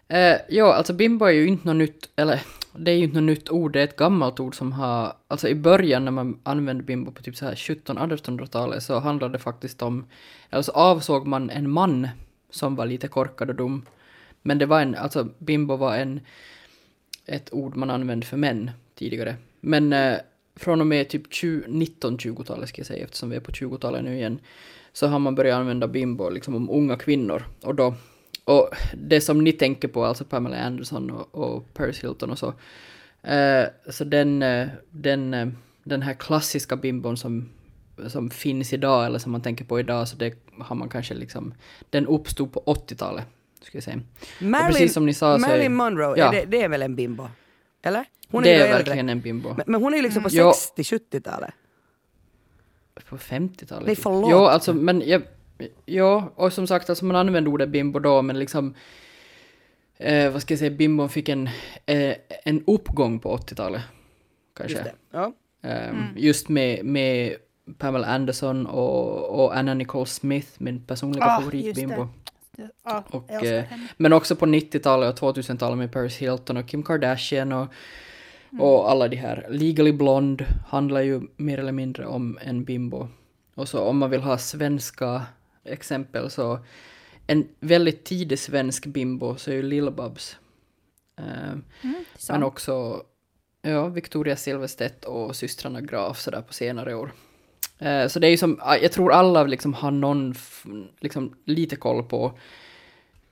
[0.07, 2.41] Eh, ja, alltså bimbo är ju inte något nytt, eller
[2.77, 5.47] det är ju inte något nytt ord, det är ett gammalt ord som har, alltså
[5.47, 9.81] i början när man använde bimbo på typ så här 1700-1800-talet så handlade det faktiskt
[9.81, 10.05] om,
[10.49, 12.07] eller så avsåg man en man
[12.49, 13.85] som var lite korkad och dum.
[14.41, 16.19] Men det var en, alltså bimbo var en,
[17.25, 19.35] ett ord man använde för män tidigare.
[19.59, 20.17] Men eh,
[20.55, 24.39] från och med typ 1920-talet ska jag säga, eftersom vi är på 20-talet nu igen,
[24.93, 27.43] så har man börjat använda bimbo liksom om unga kvinnor.
[27.61, 27.95] Och då,
[28.45, 32.53] och det som ni tänker på, alltså Pamela Anderson och, och Paris Hilton och så,
[33.23, 35.47] eh, så den, eh, den, eh,
[35.83, 37.49] den här klassiska bimbon som,
[38.07, 41.53] som finns idag, eller som man tänker på idag, så det har man kanske liksom,
[41.89, 43.25] den uppstod på 80-talet,
[43.61, 43.99] ska jag säga.
[44.39, 46.25] och precis som ni sa så är- Marilyn Monroe, ja.
[46.27, 47.27] är det, det är väl en bimbo?
[47.83, 48.05] Eller?
[48.29, 48.77] Hon det är äldre.
[48.77, 49.49] verkligen en bimbo.
[49.57, 50.53] Men, men hon är ju liksom på Ja.
[50.77, 51.53] 60-70-talet.
[53.09, 53.85] På 50-talet?
[53.85, 54.03] Nej, typ.
[54.03, 54.31] förlåt.
[54.31, 55.21] Jo, alltså, men jag...
[55.85, 58.73] Ja, och som sagt, alltså man använde ordet bimbo då, men liksom...
[59.97, 61.49] Eh, vad ska jag säga, bimbon fick en,
[61.85, 62.15] eh,
[62.45, 63.81] en uppgång på 80-talet.
[64.57, 64.77] Kanske.
[64.77, 64.93] Just det.
[65.11, 65.33] Ja.
[65.61, 67.35] Ehm, Just med, med
[67.77, 72.07] Pamela Anderson och, och Anna Nicole Smith, min personliga Ah, favoritbimbo.
[72.83, 73.63] Ja, Och, eh,
[73.97, 77.67] men också på 90-talet och 2000-talet med Paris Hilton och Kim Kardashian och,
[78.59, 79.45] och alla de här.
[79.49, 83.07] Legally Blonde handlar ju mer eller mindre om en bimbo.
[83.55, 85.21] Och så om man vill ha svenska
[85.65, 86.59] exempel så
[87.27, 90.35] en väldigt tidig svensk bimbo så är ju Lill-Babs.
[91.17, 91.57] Eh,
[92.29, 93.03] men också
[93.61, 97.11] ja, Victoria Silvstedt och systrarna Graf sådär på senare år.
[97.79, 100.35] Eh, så det är ju som, jag tror alla liksom har någon,
[100.99, 102.37] liksom lite koll på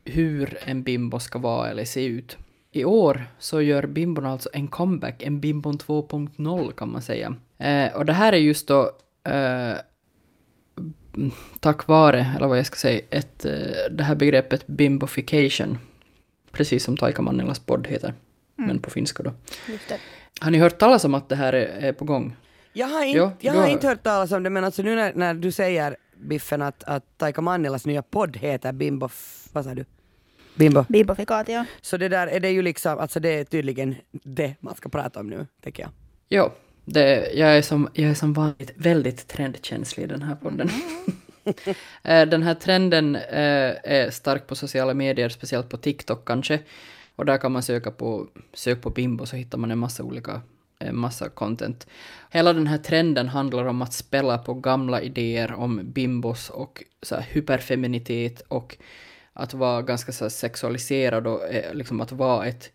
[0.06, 2.38] hur en bimbo ska vara eller se ut.
[2.72, 7.36] I år så gör bimbon alltså en comeback, en bimbon 2.0 kan man säga.
[7.58, 8.92] Eh, och det här är just då
[9.24, 9.34] eh,
[9.72, 9.78] mm,
[11.60, 13.52] tack vare, eller vad jag ska säga, ett, eh,
[13.92, 15.78] det här begreppet bimbofication.
[16.52, 18.14] Precis som Taika Mannilas podd heter,
[18.56, 19.34] men på finska då.
[20.42, 22.36] Har ni hört talas om att det här är, är på gång?
[22.74, 24.96] Jag har, inte, Ja, jag har har- inte hört talas om det men alltså nu
[24.96, 29.10] när, när du säger Biffen att, att Taika Mannilas nya podd heter Bimbo...
[29.52, 29.86] Vad sa du?
[30.56, 30.86] Bimbo.
[30.90, 31.66] Bimbofikatio.
[31.82, 35.20] Så det där är det ju liksom, alltså det är tydligen det man ska prata
[35.20, 35.92] om nu, tänker jag.
[36.30, 36.52] Jo,
[36.86, 40.70] det, jag, är som, jag är som vanligt väldigt trendkänslig i den här podden.
[42.04, 46.60] Eh, den här trenden eh, är stark på sociala medier, speciellt på TikTok kanske.
[47.16, 50.42] Och där kan man söka på, sök på bimbo så hittar man en massa olika,
[50.80, 51.88] en massa content.
[52.32, 57.16] Hela den här trenden handlar om att spela på gamla idéer om bimbos och så
[57.16, 58.78] här, hyperfeminitet och
[59.34, 62.72] att vara ganska så sexualiserad och eh, liksom att vara ett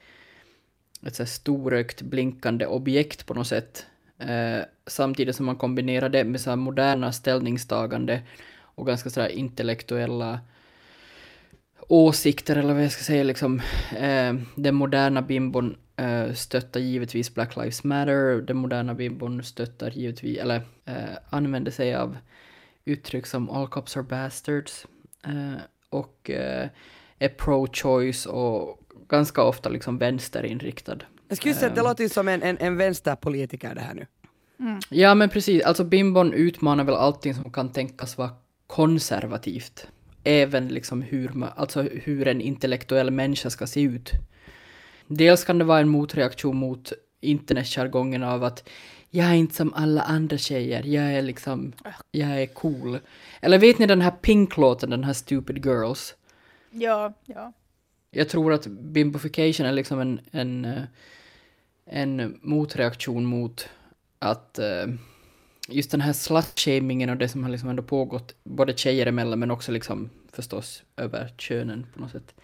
[1.07, 3.87] ett så här storögt blinkande objekt på något sätt.
[4.19, 8.23] Eh, samtidigt som man kombinerar det med så här moderna ställningstagande
[8.61, 10.41] och ganska så här intellektuella
[11.89, 13.61] åsikter eller vad jag ska säga liksom.
[13.97, 20.39] Eh, den moderna bimbon eh, stöttar givetvis Black Lives Matter, den moderna bimbon stöttar givetvis,
[20.39, 22.17] eller eh, använder sig av
[22.85, 24.87] uttryck som all cops are bastards.
[25.25, 26.69] Eh, och eh,
[27.19, 30.99] är pro-choice och ganska ofta liksom vänsterinriktad.
[31.29, 34.07] Jag skulle säga att det låter ju som en, en, en vänsterpolitiker det här nu.
[34.91, 38.31] Ja men precis, alltså Bimbon utmanar väl allting som kan tänkas vara
[38.67, 39.87] konservativt.
[40.25, 44.11] Även liksom hur, ma- alltså hur en intellektuell människa ska se ut.
[45.07, 48.69] Dels kan det vara en motreaktion mot internetjargongen av att
[49.11, 51.73] jag är inte som alla andra tjejer, jag är liksom,
[52.11, 52.99] jag är cool.
[53.41, 56.15] Eller vet ni den här Pink-låten, den här Stupid Girls?
[56.71, 57.53] Ja, ja.
[58.11, 60.83] Jag tror att bimbofication är liksom en, en, eh,
[61.91, 63.69] en motreaktion mot
[64.19, 64.95] att uh,
[65.69, 69.51] just den här slutshamingen och det som har liksom ändå pågått både tjejer emellan men
[69.51, 72.35] också liksom förstås över könen på något sätt.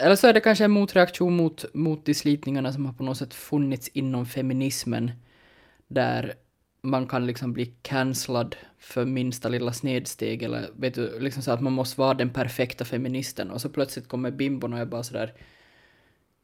[0.00, 3.18] Eller så är det kanske en motreaktion mot, mot de slitningarna som har på något
[3.18, 5.10] sätt funnits inom feminismen
[5.88, 6.34] där
[6.82, 11.60] man kan liksom bli cancellad för minsta lilla snedsteg eller vet du, liksom så att
[11.60, 15.34] man måste vara den perfekta feministen och så plötsligt kommer bimbon och är bara sådär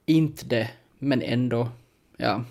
[0.06, 1.68] inte det, men ändå,
[2.22, 2.44] ja.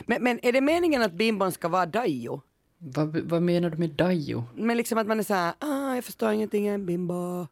[0.00, 2.40] Men, men är det meningen att bimbon ska vara dajo?
[2.78, 4.44] Vad, vad menar du med dajo?
[4.54, 7.46] Men liksom att man är såhär, ah, jag förstår ingenting, jag är en bimbo.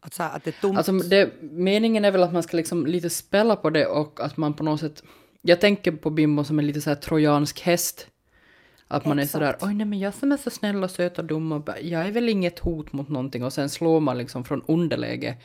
[0.00, 0.78] Att, så här, att det är tomt.
[0.78, 4.36] Alltså det, meningen är väl att man ska liksom lite spela på det och att
[4.36, 5.02] man på något sätt,
[5.42, 8.06] jag tänker på bimbon som en lite så här trojansk häst.
[8.88, 11.24] Att man är sådär, oj nej men jag som är så snäll och söt och
[11.24, 14.62] dum och jag är väl inget hot mot någonting och sen slår man liksom från
[14.66, 15.36] underläge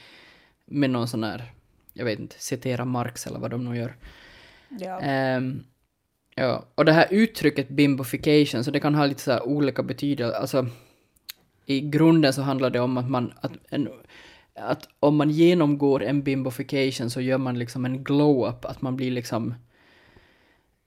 [0.65, 1.53] med någon sån här,
[1.93, 3.95] jag vet inte, citera Marx eller vad de nu gör
[4.69, 4.99] ja.
[4.99, 5.63] Ehm,
[6.35, 10.39] ja, och det här uttrycket bimbofication, så det kan ha lite så här olika betydelser.
[10.39, 10.67] Alltså,
[11.65, 13.89] i grunden så handlar det om att man, att, en,
[14.55, 19.11] att om man genomgår en bimbofication så gör man liksom en glow-up, att man blir
[19.11, 19.53] liksom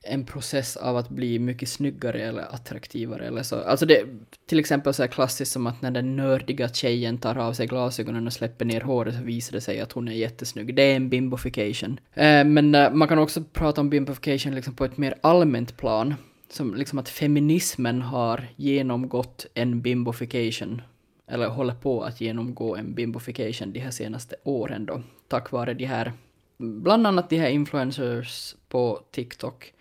[0.03, 3.57] en process av att bli mycket snyggare eller attraktivare eller så.
[3.57, 4.05] Alltså det
[4.47, 8.27] till exempel så här klassiskt som att när den nördiga tjejen tar av sig glasögonen
[8.27, 10.75] och släpper ner håret så visar det sig att hon är jättesnygg.
[10.75, 12.01] Det är en bimbofication.
[12.15, 16.15] Eh, men eh, man kan också prata om bimbofication liksom på ett mer allmänt plan.
[16.51, 20.83] Som liksom att feminismen har genomgått en bimbofication.
[21.31, 25.03] Eller håller på att genomgå en bimbofication de här senaste åren då.
[25.29, 26.13] Tack vare de här,
[26.59, 29.73] bland annat de här influencers på TikTok.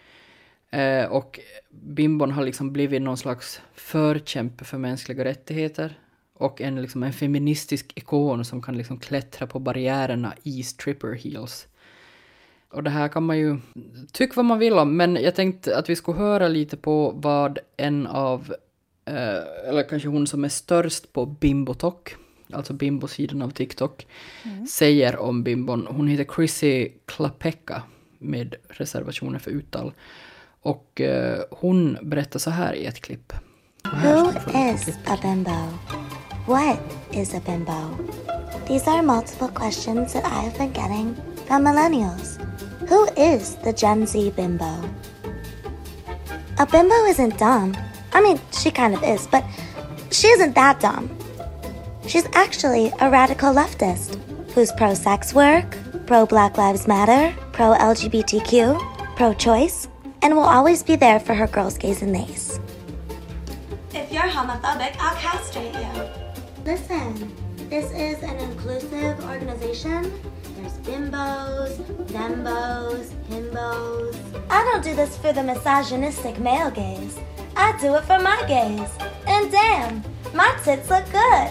[0.71, 5.99] Eh, och Bimbon har liksom blivit någon slags förkämpe för mänskliga rättigheter.
[6.33, 11.67] Och en, liksom, en feministisk ikon som kan liksom klättra på barriärerna i stripper heels.
[12.69, 13.57] Och det här kan man ju
[14.11, 17.59] tycka vad man vill om, men jag tänkte att vi skulle höra lite på vad
[17.77, 18.55] en av,
[19.05, 22.15] eh, eller kanske hon som är störst på Bimbotok,
[22.53, 24.07] alltså Bimbo-sidan av TikTok,
[24.69, 25.87] säger om Bimbon.
[25.89, 27.83] Hon heter Chrissy Klapeka
[28.17, 29.93] med reservationer för uttal.
[30.67, 33.33] Och eh, hon berättar så här i ett klipp.
[33.83, 34.29] Who
[34.73, 35.51] is a bimbo?
[36.45, 36.79] What
[37.11, 37.97] is a bimbo?
[38.67, 41.15] These are multiple questions that I have been getting
[41.47, 42.39] from millennials.
[42.89, 44.89] Who is the Gen Z bimbo?
[46.57, 47.75] A bimbo isn't dumb.
[48.13, 49.43] I mean, she kind of is, but
[50.11, 51.09] she isn't that dumb.
[52.07, 54.19] She's actually a radical leftist
[54.53, 58.75] who's pro sex work, pro Black Lives Matter, pro LGBTQ,
[59.15, 59.87] pro choice,
[60.21, 62.59] and will always be there for her girls, gays, and theys.
[63.93, 66.03] If you're homophobic, I'll castrate you.
[66.65, 67.33] Listen,
[67.69, 70.11] this is an inclusive organization.
[70.55, 71.75] There's bimbos,
[72.07, 74.15] thembos, himbos.
[74.49, 77.17] I don't do this for the misogynistic male gaze.
[77.55, 78.89] I do it for my gaze.
[79.27, 80.03] And damn,
[80.33, 81.49] my tits look good.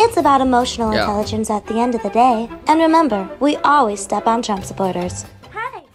[0.00, 1.00] It's about emotional Yeah.
[1.00, 2.48] intelligence at the end of the day.
[2.68, 5.24] And remember, we always step on Trump supporters.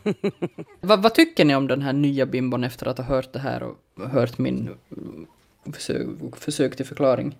[0.81, 3.63] Vad, vad tycker ni om den här nya bimbon efter att ha hört det här
[3.63, 4.77] och hört min
[5.73, 7.37] försök, försök till förklaring?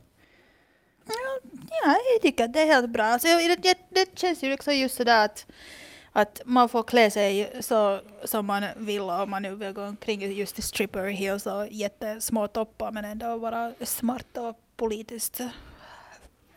[1.85, 3.03] Ja, jag tycker att det är helt bra.
[3.03, 5.45] Alltså, det, det, känns ju liksom just sådär att,
[6.11, 10.31] att man får klä sig så som man vill om man nu vill gå omkring
[10.31, 15.41] just i stripper heels och jättesmå toppar men ändå vara smart och politiskt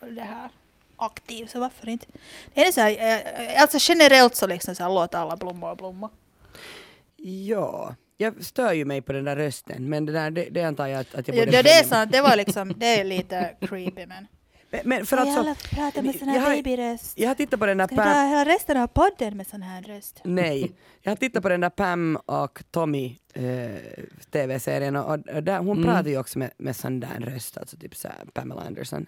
[0.00, 0.50] det här
[0.96, 2.06] aktiv, så varför inte?
[2.54, 2.90] Det är så här,
[3.54, 6.10] eh, alltså generellt så liksom så här, låt alla blomma och blomma.
[7.16, 10.86] Ja, jag stör ju mig på den där rösten, men det, där, det, det antar
[10.86, 13.04] jag att, att jag Ja, borde det, det är sant, det var liksom, det är
[13.04, 14.26] lite creepy men.
[14.70, 17.18] Men, men för Ska alltså, alla prata med sån jag här har- babyröst?
[17.18, 19.62] jag har tittat på den där Ska Pam, ta hela resten av podden med sån
[19.62, 20.20] här röst?
[20.24, 23.70] nej, jag har tittat på den där Pam och Tommy eh,
[24.30, 27.96] tv-serien och, och där, hon pratar ju också med, med sån där röst, alltså typ
[27.96, 29.06] såhär Pamela Anderson.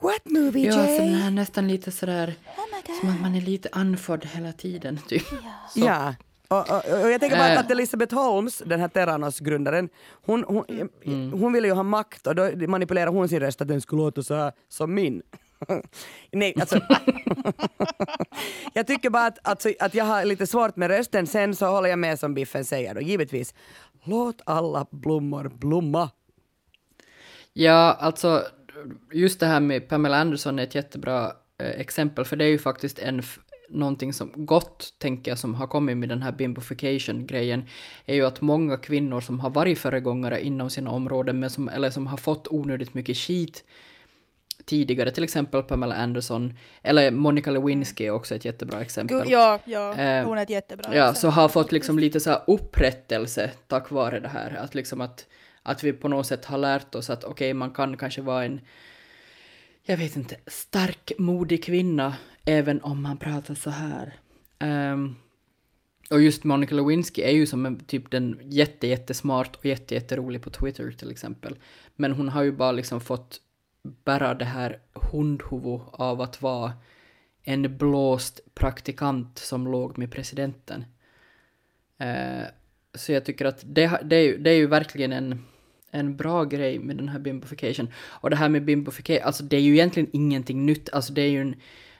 [0.00, 1.08] What movie Ja, Jay?
[1.14, 5.22] här nästan lite sådär Oh som att man är lite andfådd hela tiden, typ.
[5.70, 5.80] Så.
[5.80, 6.14] Ja,
[6.48, 7.60] Och, och, och jag tänker bara Äh.
[7.60, 9.88] att Elisabeth Holmes, den här Terranos-grundaren,
[10.26, 10.64] hon, hon,
[11.04, 11.32] Mm.
[11.40, 14.22] hon ville ju ha makt och då manipulerar hon sin röst att den skulle låta
[14.22, 15.22] så här som min.
[16.32, 16.80] Nej, alltså.
[18.72, 21.88] jag tycker bara att, alltså, att jag har lite svårt med rösten, sen så håller
[21.88, 23.54] jag med som Biffen säger då, givetvis.
[24.04, 26.10] Låt alla blommor blomma.
[27.52, 28.44] Ja, alltså
[29.12, 32.58] just det här med Pamela Anderson är ett jättebra eh, exempel, för det är ju
[32.58, 33.22] faktiskt en
[33.68, 37.64] någonting som gott, tänker jag, som har kommit med den här bimbofication-grejen,
[38.06, 41.90] är ju att många kvinnor som har varit föregångare inom sina områden, men som, eller
[41.90, 43.64] som har fått onödigt mycket skit
[44.64, 49.30] tidigare, till exempel Pamela Anderson, eller Monica Lewinsky är också ett jättebra exempel.
[49.30, 51.20] Ja, ja, Eh, hon är ett jättebra Ja, exempel.
[51.20, 54.56] så har fått liksom lite så här upprättelse tack vare det här.
[54.60, 55.26] Att liksom att,
[55.66, 58.60] att vi på något sätt har lärt oss att okej, man kan kanske vara en,
[59.82, 64.14] jag vet inte, stark, modig kvinna även om man pratar så här.
[64.60, 65.16] Um,
[66.10, 70.42] och just Monica Lewinsky är ju som en, typ den jätte, jättesmart och jätte, jätterolig
[70.42, 71.56] på Twitter till exempel.
[71.96, 73.40] Men hon har ju bara liksom fått
[74.04, 76.72] bära det här hundhuvud av att vara
[77.42, 80.84] en blåst praktikant som låg med presidenten.
[81.98, 82.44] Eh,
[82.94, 85.44] så jag tycker att det, det, är, ju- det är ju verkligen en,
[85.94, 87.88] en bra grej med den här bimbofication.
[88.06, 90.88] Och det här med bimbofication, alltså det är ju egentligen ingenting nytt.
[90.92, 91.54] Alltså det är ju en...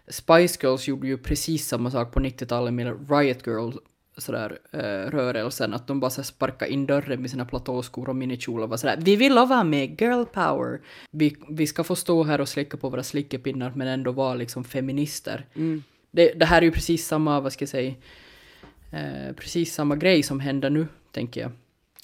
[0.09, 3.73] Spice Girls gjorde ju precis samma sak på 90-talet med Riot Girl
[4.17, 8.17] sådär eh, rörelsen, att de bara så här sparkade in dörren med sina platåskor och
[8.17, 10.81] minikjolar och var sådär vi vill vara med, girl power.
[11.11, 14.65] Vi, vi ska få stå här och slicka på våra slickepinnar men ändå vara liksom
[14.65, 15.47] feminister.
[16.11, 17.95] Det, det här är ju precis samma, vad ska jag säga,
[18.91, 21.51] eh, precis samma grej som händer nu, tänker jag.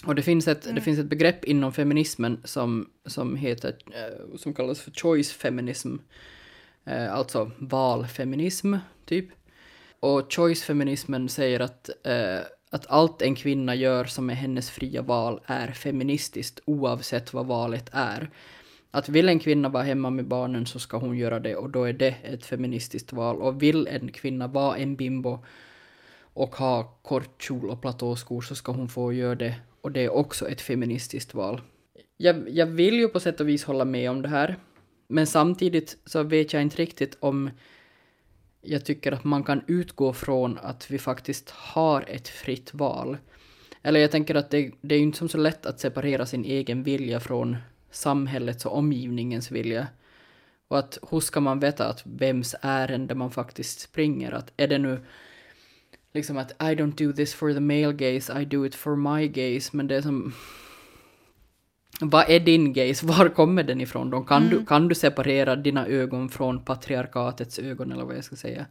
[0.07, 4.55] Och det finns ett, det finns ett begrepp inom feminismen som, som heter, eh, som
[4.55, 5.97] kallas för choice feminism.
[6.85, 8.75] Eh, alltså valfeminism,
[9.05, 9.29] typ.
[10.01, 12.41] Och choice-feminismen säger att, eh,
[12.71, 17.91] att allt en kvinna gör som är hennes fria val är feministiskt oavsett vad valet
[17.93, 18.31] är.
[18.91, 21.85] Att vill en kvinna vara hemma med barnen så ska hon göra det och då
[21.85, 23.37] är det ett feministiskt val.
[23.37, 25.45] Och vill en kvinna vara en bimbo
[26.35, 30.11] och ha kort kjol och platåskor så ska hon få göra det och det är
[30.11, 31.61] också ett feministiskt val.
[32.17, 34.57] Jag, jag vill ju på sätt och vis hålla med om det här
[35.13, 37.51] men samtidigt så vet jag inte riktigt om
[38.63, 43.17] jag tycker att man kan utgå från att vi faktiskt har ett fritt val.
[43.83, 46.45] Eller jag tänker att det, det är ju inte som så lätt att separera sin
[46.45, 47.57] egen vilja från
[47.91, 49.87] samhällets och omgivningens vilja.
[50.69, 54.33] Och att hur ska man veta att vems ärende man faktiskt springer?
[54.33, 55.07] Att är det nu
[56.13, 59.29] liksom att I don't do this for the male gaze, I do it for my
[59.29, 60.33] gaze, men det är som...
[62.01, 63.07] Vad är din gaze?
[63.07, 64.11] Var kommer den ifrån?
[64.11, 64.21] Då?
[64.21, 68.67] Kan, du, kan du separera dina ögon från patriarkatets ögon, eller vad jag ska säga?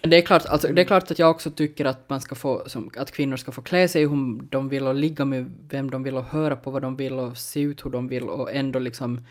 [0.00, 2.62] Det är, klart, alltså, det är klart att jag också tycker att, man ska få,
[2.66, 6.02] som, att kvinnor ska få klä sig hur de vill och ligga med vem de
[6.02, 8.78] vill och höra på vad de vill och se ut hur de vill och ändå
[8.78, 9.26] liksom...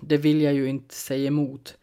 [0.00, 1.76] Det vill jag ju inte säga emot.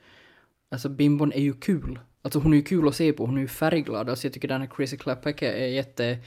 [0.71, 1.99] Alltså bimbon är ju kul.
[2.27, 4.09] Alltså hon är ju kul att se på, hon är ju färgglad.
[4.09, 6.17] Alltså jag tycker den här Chrissy Kläppäcke är jätte...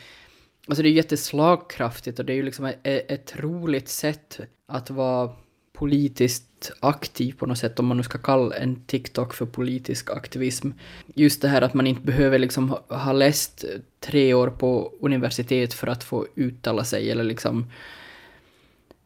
[0.68, 5.30] Alltså det är jätteslagkraftigt och det är ju liksom ett, ett roligt sätt att vara
[5.72, 10.70] politiskt aktiv på något sätt, om man nu ska kalla en TikTok för politisk aktivism.
[11.14, 13.64] Just det här att man inte behöver liksom ha, läst
[14.00, 17.66] tre år på universitet för att få uttala sig eller liksom...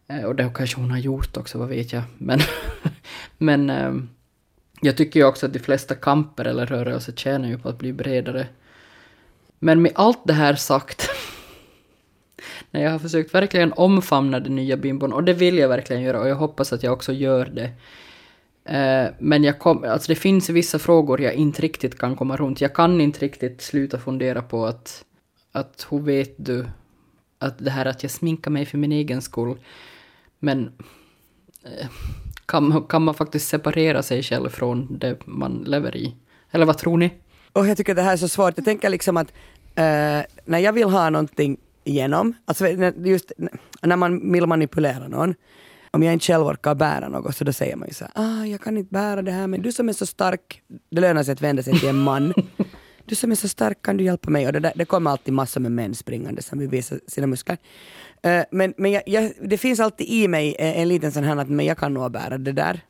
[0.08, 2.02] Eh, och det kanske hon har gjort också, vad vet jag.
[2.18, 2.40] Men,
[3.38, 4.08] men ehm,
[4.84, 7.92] jag tycker ju också att de flesta kamper eller rörelser tjänar ju på att bli
[7.92, 8.46] bredare.
[9.58, 11.10] Men med allt det här sagt,
[12.70, 16.20] när jag har försökt verkligen omfamna den nya bimbon, och det vill jag verkligen göra,
[16.20, 17.70] och jag hoppas att jag också gör det.
[18.64, 22.60] Eh, men jag kom, alltså det finns vissa frågor jag inte riktigt kan komma runt.
[22.60, 25.04] Jag kan inte riktigt sluta fundera på att,
[25.52, 26.66] att hur vet du
[27.38, 29.58] att det här att jag sminkar mig för min egen skull,
[30.38, 30.72] men
[31.64, 31.86] eh,
[32.46, 36.14] kan, man- kan man faktiskt separera sig själv från det man lever i?
[36.50, 37.10] Eller vad tror ni?
[37.52, 38.52] Och jag tycker det här är så svårt.
[38.56, 39.28] Jag tänker liksom att
[39.74, 42.66] eh, när jag vill ha någonting igenom, alltså
[43.04, 43.32] just
[43.82, 45.34] när man vill manipulera någon,
[45.90, 48.44] om jag inte själv orkar bära något så då säger man ju så här, ah,
[48.44, 51.32] jag kan inte bära det här men du som är så stark, det lönar sig
[51.32, 52.32] att vända sig till en man.
[53.06, 54.46] Du som är så stark, kan du hjälpa mig?
[54.46, 57.58] Och det, där, det kommer alltid massor med män springande som vill visa sina muskler.
[58.24, 61.36] Eh, men men jag, jag, det finns alltid i mig en, en liten sån här
[61.36, 62.80] att men jag kan nog bära det där.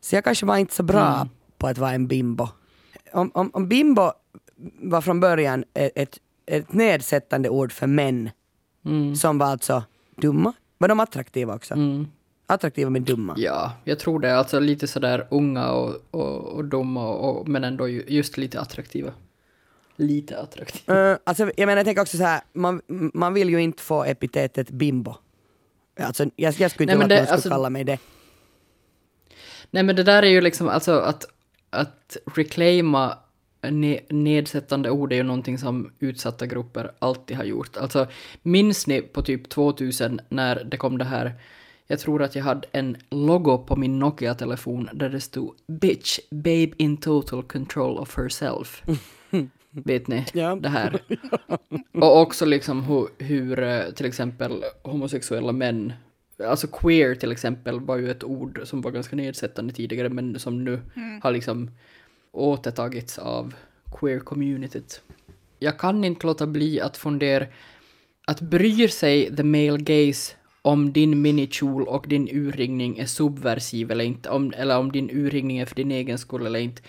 [0.00, 1.28] Så jag kanske var inte så bra
[1.58, 2.48] på att vara en bimbo.
[3.12, 4.12] Om, om, om bimbo
[4.80, 8.30] var från början ett, ett, ett nedsättande ord för män
[9.16, 9.82] som var alltså
[10.16, 10.52] dumma.
[10.78, 11.74] Var de attraktiva också?
[12.46, 13.34] Attraktiva men dumma.
[13.36, 14.38] Ja, jag tror det.
[14.38, 18.60] Alltså lite sådär unga och, och, och dumma och, och, men ändå ju, just lite
[18.60, 19.12] attraktiva.
[19.96, 20.94] Lite attraktiv.
[20.94, 22.80] Uh, alltså, jag menar, jag tänker också så här, man,
[23.14, 25.14] man vill ju inte få epitetet bimbo.
[26.00, 27.98] Alltså, jag, jag skulle inte vilja att någon skulle alltså- kalla mig det.
[29.70, 31.24] Nej men det där är ju liksom, alltså att,
[31.70, 33.18] att reclaima
[33.70, 37.76] ne nedsättande ord är ju någonting som utsatta grupper alltid har gjort.
[37.76, 38.06] Alltså
[38.42, 41.32] minns ni på typ 2000 när det kom det här,
[41.86, 46.70] jag tror att jag hade en logo på min Nokia-telefon där det stod “Bitch, babe
[46.76, 48.82] in total control of herself”.
[49.84, 50.56] Vet ni Ja.
[50.56, 51.00] det här?
[51.94, 55.92] Och också liksom hur, hur eh, till exempel homosexuella män,
[56.44, 60.64] alltså queer till exempel var ju ett ord som var ganska nedsättande tidigare men som
[60.64, 60.80] nu
[61.22, 61.70] har liksom
[62.32, 63.54] återtagits av
[63.92, 65.00] queer-communityt.
[65.58, 67.46] Jag kan inte låta bli att fundera,
[68.26, 74.04] att bryr sig the male gaze om din minikjol och din urringning är subversiv eller
[74.04, 76.82] inte, om, eller om din urringning är för din egen skull eller inte.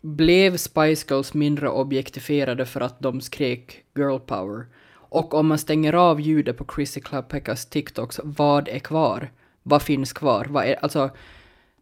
[0.00, 4.66] Blev Spice Girls mindre objektifierade för att de skrek girl power?
[4.92, 9.32] Och om man stänger av ljudet på Chrissy Klapeckas TikToks, vad är kvar?
[9.62, 10.46] Vad finns kvar?
[10.50, 11.10] Vad, är, alltså,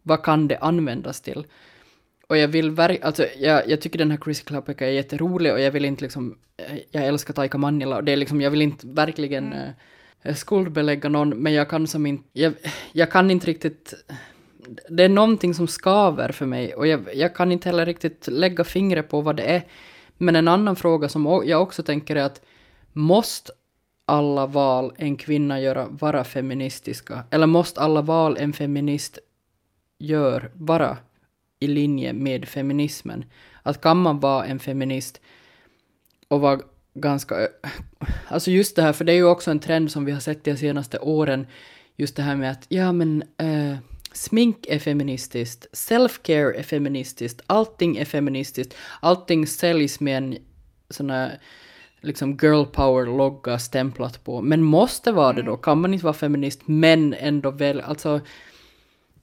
[0.03, 1.45] vad kan det användas till?
[2.27, 5.59] Och jag vill verkligen, alltså jag, jag tycker den här Chrissy Klapeka är jätterolig och
[5.59, 8.61] jag vill inte liksom, eh, jag älskar Taika Manila och det är liksom, jag vill
[8.61, 9.53] inte verkligen
[10.23, 12.53] eh, skuldbelägga någon, men jag kan som inte, jag,
[12.91, 13.93] jag kan inte riktigt,
[14.89, 18.63] det är någonting som skaver för mig och jag, jag kan inte heller riktigt lägga
[18.63, 19.63] fingret på vad det är.
[20.17, 22.41] Men en annan fråga som jag också tänker är att
[22.93, 23.51] måste
[24.05, 27.23] alla val en kvinna göra vara feministiska?
[27.29, 29.19] Eller måste alla val en feminist
[29.99, 30.97] gör vara
[31.59, 33.25] i linje med feminismen?
[33.63, 35.21] Att kan man vara en feminist
[36.27, 36.59] och vara
[36.93, 37.35] ganska...
[38.27, 40.43] Alltså just det här, för det är ju också en trend som vi har sett
[40.43, 41.47] de senaste åren,
[41.95, 43.77] just det här med att ja men Äh,
[44.19, 50.37] smink är feministiskt, self-care är feministiskt, allting är feministiskt, allting säljs med en
[50.89, 51.39] sån här
[52.01, 54.41] liksom girl power-logga stämplat på.
[54.41, 55.57] Men måste vara det då?
[55.57, 58.21] Kan man inte vara feminist men ändå väl, alltså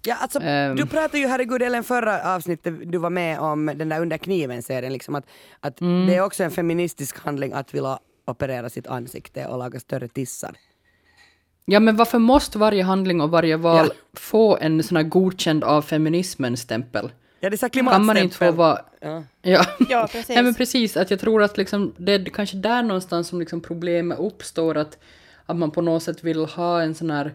[0.09, 0.77] Ja, alltså, Ehm.
[0.77, 4.93] du pratade ju herregud Ellen förra avsnittet du var med om den där Under kniven-serien,
[4.93, 5.25] liksom att,
[5.61, 6.07] att Mm.
[6.07, 10.57] det är också en feministisk handling att vilja operera sitt ansikte och laga större tissar.
[11.69, 13.95] Ja, men varför måste varje handling och varje val Ja.
[14.15, 17.11] få en sån här godkänd av feminismen-stämpel?
[17.41, 18.79] Ja, det är så Kan man inte få vara...
[19.01, 19.23] Ja.
[19.43, 19.65] Ja.
[19.89, 20.29] Ja, precis.
[20.29, 20.97] Nej, men precis.
[20.97, 24.77] Att jag tror att liksom, det är kanske där någonstans som liksom problemet uppstår.
[24.77, 24.99] Att,
[25.47, 27.35] att man på något sätt vill ha en sån här...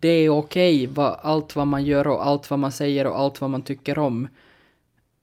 [0.00, 3.40] Det är okej, vad, allt vad man gör och allt vad man säger och allt
[3.40, 4.28] vad man tycker om.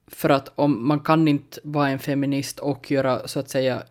[0.06, 3.82] För att om man kan inte vara en feminist och göra så att säga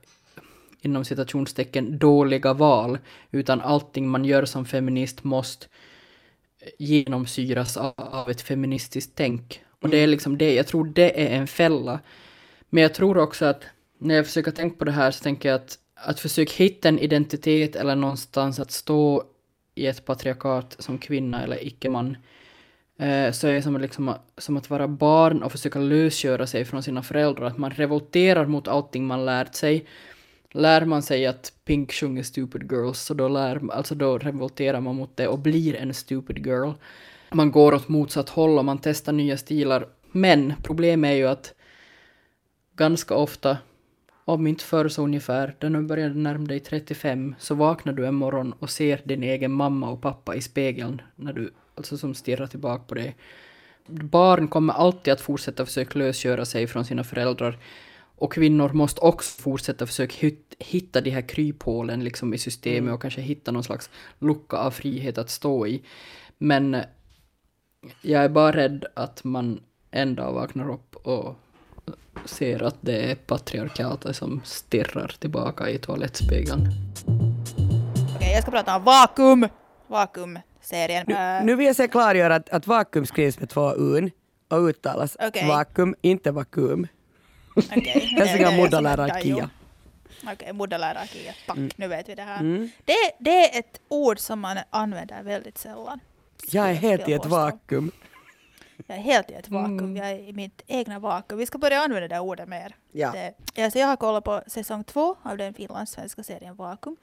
[0.86, 2.98] inom citationstecken dåliga val,
[3.32, 5.68] utan allting man gör som feminist måste
[6.78, 9.62] genomsyras av, ett feministiskt tänk.
[9.82, 12.00] Och det är liksom det, jag tror det är en fälla.
[12.70, 13.64] Men jag tror också att
[13.98, 17.00] när jag försöker tänka på det här så tänker jag att att försöka hitta en
[17.00, 19.24] identitet eller någonstans att stå
[19.76, 22.18] i ett patriarkat som kvinna eller icke-man
[23.00, 26.84] eh, så är det som, liksom, som att vara barn och försöka lösgöra sig från
[26.84, 27.46] sina föräldrar.
[27.46, 29.86] Att man revolterar mot allting man lärt sig.
[30.58, 34.96] Lär man sig att Pink sjunger Stupid Girls så då, lär, alltså då revolterar man
[34.96, 36.72] mot det och blir en Stupid Girl.
[37.32, 39.88] Man går åt motsatt håll och man testar nya stilar.
[40.12, 41.54] Men problemet är ju att
[42.76, 43.58] ganska ofta,
[44.26, 48.16] om inte förr så ungefär, när du börjar närma dig 35 så vaknar du en
[48.16, 52.48] morgon och ser din egen mamma och pappa i spegeln när du, alltså som stirrar
[52.48, 53.16] tillbaka på dig.
[53.88, 57.58] Barn kommer alltid att fortsätta försöka lösgöra sig från sina föräldrar
[58.18, 63.02] och kvinnor måste också fortsätta försöka hit- hitta de här kryphålen liksom i systemet och
[63.02, 63.90] kanske hitta någon slags
[64.20, 65.84] lucka av frihet att stå i.
[66.38, 66.78] Men
[68.02, 69.60] jag är bara rädd att man
[69.92, 71.36] en dag vaknar upp och
[72.26, 76.68] ser att det är patriarkatet som stirrar tillbaka i toalettspegeln.
[78.16, 79.48] Okej, jag ska prata om Vakuum.
[79.88, 81.06] Vakuum-serien.
[81.08, 84.12] Nu, Eh, nu vill jag säga klargöra att, att vakuum skrivs med två un
[84.50, 85.48] och uttalas Okej.
[85.48, 86.88] vakuum, inte vakuum.
[87.56, 88.16] Okej.
[88.22, 89.22] Ett dajo.
[89.36, 89.50] Kia.
[90.34, 91.34] Okej, moderlära Kia.
[91.48, 91.70] Tack, Mm.
[91.76, 92.70] nu vet vi det här.
[92.86, 96.00] Det, det är ett ord som man använder väldigt sällan.
[96.52, 97.92] Jag är helt i ett vakuum.
[98.88, 99.80] Jag är helt i ett vakuum.
[99.80, 99.96] Mm.
[99.98, 101.40] Jag är i mitt egna vakuum.
[101.40, 102.76] Vi ska börja använda det där ordet mer.
[102.92, 103.12] Ja.
[103.12, 106.98] Det, alltså jag har kollat på säsong två av den finlandssvenska serien Vakuum.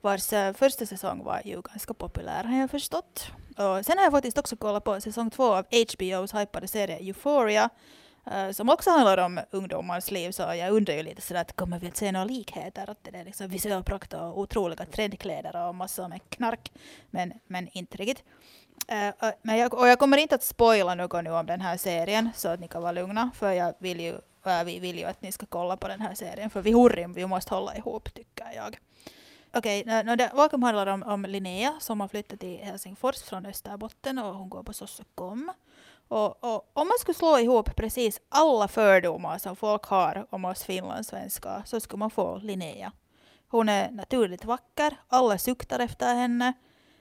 [0.00, 3.26] Vars eh, första säsong var ju ganska populär har jag förstått.
[3.56, 7.70] Och sen har jag faktiskt också kollat på säsong två av HBOs hypade serie Euphoria.
[8.32, 10.30] Eh, som också handlar om ungdomars liv.
[10.30, 12.90] Så jag undrar ju lite sådär att kommer vi att se några likheter?
[12.90, 16.72] Att det är liksom visuell prakt och otroliga trendkläder och massor med knark.
[17.10, 18.24] Men, men inte riktigt.
[18.88, 21.76] Eh, och- men jag, och jag kommer inte att spoila något nu om den här
[21.76, 24.18] serien så att ni kan vara lugna för jag vill ju
[24.64, 27.26] vi vill ju att ni ska kolla på den här serien, för vi hurrim, vi
[27.26, 28.78] måste hålla ihop, tycker jag.
[29.54, 34.34] Okej, okay, Vakuum handlar om, om Linnea som har flyttat till Helsingfors från Österbotten och
[34.34, 35.52] hon går på Sossokom.
[36.08, 40.62] Och, och, om man skulle slå ihop precis alla fördomar som folk har om oss
[40.64, 42.92] finlandssvenskar så skulle man få Linnea.
[43.48, 46.52] Hon är naturligt vacker, alla suktar efter henne.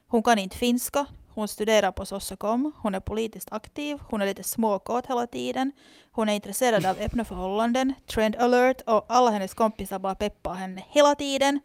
[0.07, 4.43] Hon kan inte finska, hon studerar på Sossokom, hon är politiskt aktiv, hon är lite
[4.43, 5.71] småkåt hela tiden.
[6.11, 10.83] Hon är intresserad av öppna förhållanden, trend alert och alla hennes kompisar bara peppar henne
[10.89, 11.59] hela tiden.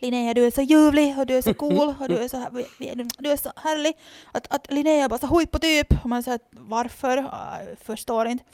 [0.00, 2.46] Linnea du är så ljuvlig och du är så cool och du är så,
[3.18, 3.94] du är så härlig.
[4.32, 5.94] Att, att Linnea bara så huippo-typ.
[6.02, 7.18] Och man säger varför?
[7.18, 8.44] Uh, förstår inte.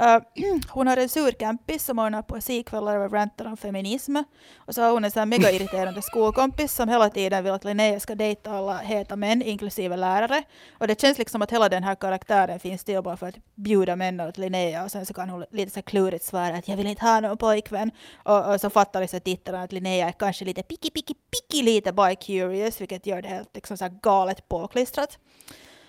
[0.00, 0.18] Uh,
[0.68, 4.16] hon har en sur campis som ordnar poesikvällar och rantar om feminism.
[4.56, 8.00] Och så har hon en sån mega irriterande skolkompis som hela tiden vill att Linnea
[8.00, 10.42] ska dejta alla heta män, inklusive lärare.
[10.78, 13.96] Och det känns liksom att hela den här karaktären finns till bara för att bjuda
[13.96, 16.86] män åt Linnea och sen så kan hon lite så klurigt svara att jag vill
[16.86, 17.90] inte ha någon pojkvän.
[18.24, 21.92] Och, och så fattar liksom tittarna att Linnea är kanske lite picky, picky, picky lite
[21.92, 25.18] by curious, vilket gör det helt liksom så galet påklistrat.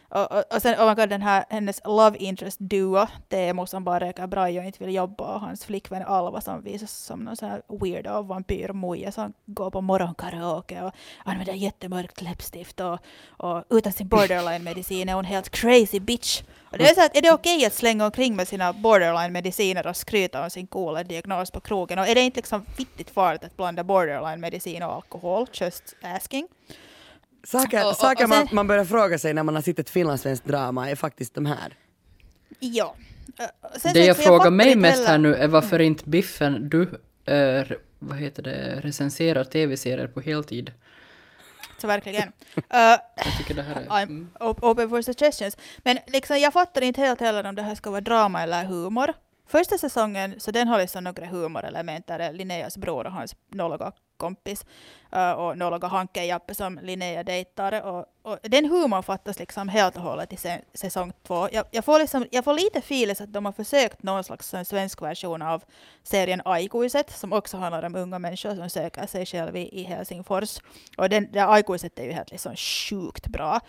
[0.10, 4.00] Och, och, och sen oh my den här, hennes love interest duo, Teemu som bara
[4.00, 7.50] röker braj och inte vill jobba och hans flickvän Alva som visas som någon sån
[7.50, 10.92] här weirdo vampyrmoja som går på morgonkaraoke och
[11.26, 13.00] använder jättemörkt läppstift och,
[13.30, 16.42] och utan sin borderline-medicin är hon helt crazy bitch.
[16.72, 19.88] Och det är, så att, är det okej okay att slänga omkring med sina borderline-mediciner
[19.88, 22.00] och skryta om sin coola diagnos på krogen?
[22.00, 25.48] Och är det inte liksom fittigt farligt att blanda borderline-medicin och alkohol?
[25.54, 26.48] Just asking.
[27.44, 29.80] Saker, och, och, saker och sen, man, man börjar fråga sig när man har sett
[29.80, 31.74] ett finlandssvenskt drama är faktiskt de här.
[32.60, 32.96] Ja.
[33.78, 38.18] Sen det jag frågar mig mest här nu är varför inte Biffen, du är, vad
[38.18, 40.72] heter det, recenserar tv-serier på heltid.
[41.78, 42.28] Så verkligen.
[42.56, 42.64] uh,
[43.16, 43.86] jag tycker det här är...
[43.86, 44.30] I'm mm.
[44.40, 45.58] open for suggestions.
[45.78, 49.14] Men liksom, jag fattar inte helt heller om det här ska vara drama eller humor.
[49.48, 54.66] Första säsongen, så den har liksom några humorelement där Linneas bror och hans nolliga kompis
[55.16, 57.82] uh, och nolliga Hanke Jappe som Linnea dejtar.
[57.82, 61.50] Och, och den humorn fattas liksom helt och hållet i se säsong två.
[61.52, 65.02] Jag, jag, får liksom, jag får lite feeling att de har försökt någon slags svensk
[65.02, 65.64] version av
[66.04, 70.60] serien Aikuiset som också handlar om unga människor som söker sig själva i, i Helsingfors.
[70.98, 73.62] Och den, det Aikuiset är ju helt liksom sjukt bra.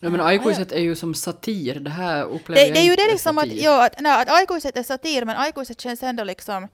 [0.00, 2.96] Ja men aikuiset är ju som satir, det här upplever det, jag Det är ju
[2.96, 6.68] det liksom att, jo, att, nej, att aikuiset är satir, men aikuiset känns ändå liksom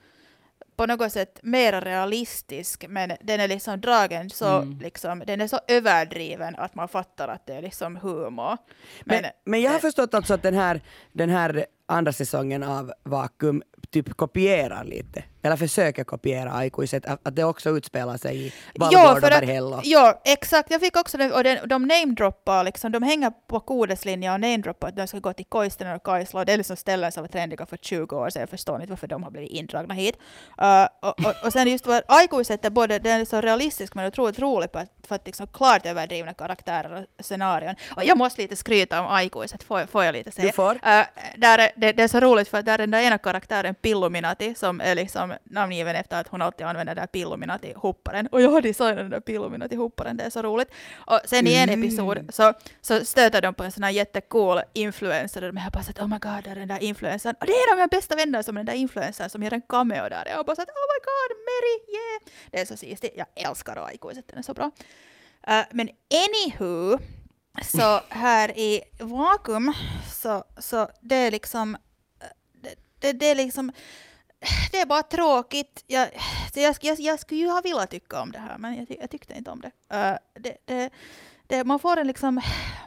[0.77, 4.79] på något sätt mer realistisk, men den är liksom dragen så, mm.
[4.79, 8.59] liksom, den är så överdriven att man fattar att det är liksom humor.
[9.05, 10.81] Men, men, men jag har förstått alltså att den här,
[11.13, 17.45] den här andra säsongen av Vakuum typ kopierar lite eller försöker kopiera aikuiset, att det
[17.45, 19.81] också utspelar sig i Valgård och Berghällo.
[19.85, 20.71] Ja, exakt.
[20.71, 24.89] Jag fick också det, och den, de namedroppar, liksom, de hänger på kodeslinjen och namedroppar
[24.89, 26.45] att de ska gå till Koistinen och Kaisla.
[26.45, 28.41] Det är liksom ställen som var trendiga för 20 år sedan.
[28.41, 30.17] Jag förstår inte varför de har blivit indragna hit.
[30.63, 34.07] Uh, och, och, och, sen just vad aikuiset är både, den är så realistisk men
[34.07, 37.75] otroligt rolig på att, för att liksom klart överdrivna karaktärer och scenarion.
[37.97, 40.47] Och jag måste lite skryta om aikuiset, får, får jag lite säga?
[40.47, 40.75] Du får.
[40.75, 40.81] Uh,
[41.37, 43.75] där är, det, det, är så roligt för att där är den där ena karaktären
[43.75, 48.27] Pilluminati som är liksom namngiven efter att hon alltid använder den där Pilluminati-hopparen.
[48.27, 50.69] Och jag har designat den där Pilluminati-hopparen, det är så roligt.
[50.95, 51.83] Och sen i en mm.
[51.83, 55.83] episod så, så stöter de på en sån här jättecool influencer och de har bara
[55.83, 57.35] sagt oh my god, det är den där influencern.
[57.41, 60.09] Och det är de mina bästa vänner som den där influencern som gör en cameo
[60.09, 60.27] där.
[60.27, 62.35] Jag har bara sagt oh my god, Mary, yeah!
[62.51, 63.15] Det är så sistigt.
[63.17, 64.71] Jag älskar Aikuiset, den är så bra.
[65.49, 66.99] Uh, men anywho,
[67.63, 69.73] så här i Vakuum
[70.13, 71.77] så, så det är liksom
[72.53, 73.73] det, det, det är liksom
[74.71, 75.85] det är bara tråkigt.
[75.87, 76.09] Jag,
[76.55, 79.35] jag, jag, jag skulle ju ha velat tycka om det här, men jag, jag tyckte
[79.35, 79.97] inte om det.
[79.97, 80.91] Uh, det, det
[81.53, 82.41] det, man får en liksom,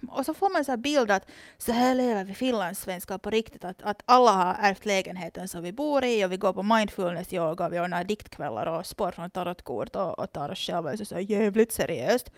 [0.10, 1.26] och så får man en bild att
[1.58, 5.72] så här lever vi finlandssvenskar på riktigt, att, att alla har ärvt lägenheten som vi
[5.72, 10.20] bor i och vi går på mindfulness-yoga, vi ordnar diktkvällar och spår från tarotkort och,
[10.20, 12.32] och tar oss själva så, så jävligt seriöst.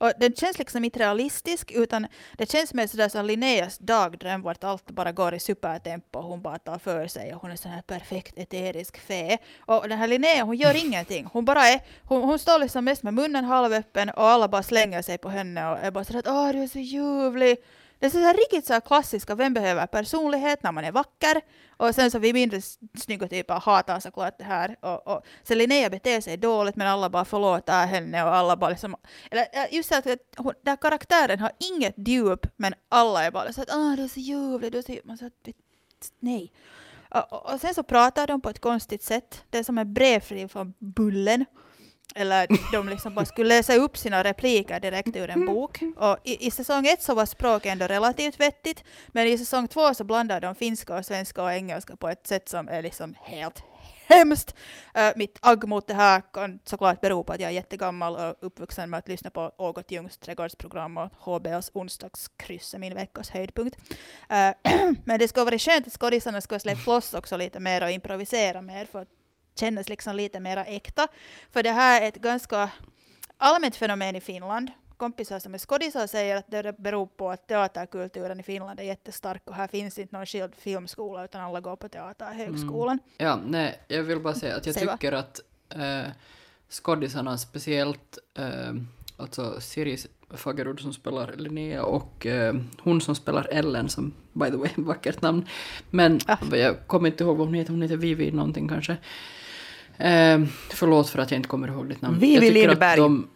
[0.00, 2.06] Och den känns liksom inte realistisk, utan
[2.38, 6.42] det känns mer sådär som Linneas dagdröm, vart allt bara går i supertempo och hon
[6.42, 9.38] bara tar för sig och hon är sån här perfekt eterisk fe.
[9.58, 11.28] Och den här Linnea, hon gör ingenting.
[11.32, 15.02] Hon bara är, hon, hon står liksom mest med munnen halvöppen och alla bara slänger
[15.02, 17.56] sig på henne och är bara sådär att åh du är så ljuvlig.
[17.98, 21.40] Det är så här riktigt så här klassiska, vem behöver personlighet när man är vacker?
[21.76, 22.60] Och sen så vi mindre
[22.98, 24.76] snygga typer hatar såklart det här.
[24.80, 28.70] Och, och, sen Linnea beter sig dåligt men alla bara förlåter henne och alla bara
[28.70, 28.96] liksom...
[29.30, 30.06] Eller just så att
[30.36, 34.08] hon, den karaktären har inget djup men alla är bara så att åh du är
[34.08, 34.98] så ljuvlig, du är så...
[35.04, 35.48] Man så att,
[36.20, 36.52] nej.
[37.10, 39.44] Och, och, och, sen så pratar de på ett konstigt sätt.
[39.50, 41.44] Det är som en brevfri från Bullen
[42.14, 45.80] eller de liksom bara skulle läsa upp sina repliker direkt ur en bok.
[45.96, 49.94] Och i, i säsong ett så var språket ändå relativt vettigt, men i säsong två
[49.94, 53.62] så blandade de finska och svenska och engelska på ett sätt som är liksom helt
[54.06, 54.54] hemskt.
[54.98, 58.36] Uh, mitt agg mot det här kan såklart bero på att jag är jättegammal och
[58.40, 63.76] uppvuxen med att lyssna på Ågot Ljungs trädgårdsprogram och HBLs onsdagskryss är min veckas höjdpunkt.
[64.32, 64.72] Uh,
[65.04, 68.62] men det skulle vara skönt att skådisarna skulle släppa loss också lite mer och improvisera
[68.62, 69.08] mer för att
[69.54, 71.08] kännas liksom lite mer äkta.
[71.52, 72.70] För det här är ett ganska
[73.38, 74.70] allmänt fenomen i Finland.
[74.96, 79.42] Kompisar som är skådisar säger att det beror på att teaterkulturen i Finland är jättestark
[79.44, 82.98] och här finns inte någon skild filmskola utan alla går på teaterhögskolan.
[83.18, 83.30] Mm.
[83.30, 84.92] Ja, nej, jag vill bara säga att jag Säg va?
[84.96, 85.40] tycker att
[85.74, 86.10] äh,
[86.70, 88.74] skådisarna, speciellt äh,
[89.16, 89.96] alltså Siri
[90.30, 95.22] Fagerud som spelar Linnea och äh, hon som spelar Ellen, som by the way vackert
[95.22, 95.48] namn,
[95.90, 96.56] men Ah.
[96.56, 98.96] jag kommer inte ihåg vad hon heter, hon heter Vivi någonting kanske.
[99.98, 100.40] Eh,
[100.70, 102.18] förlåt för att jag inte kommer ihåg ditt namn.
[102.18, 102.96] Vivi Lindberg.
[103.00, 103.28] De,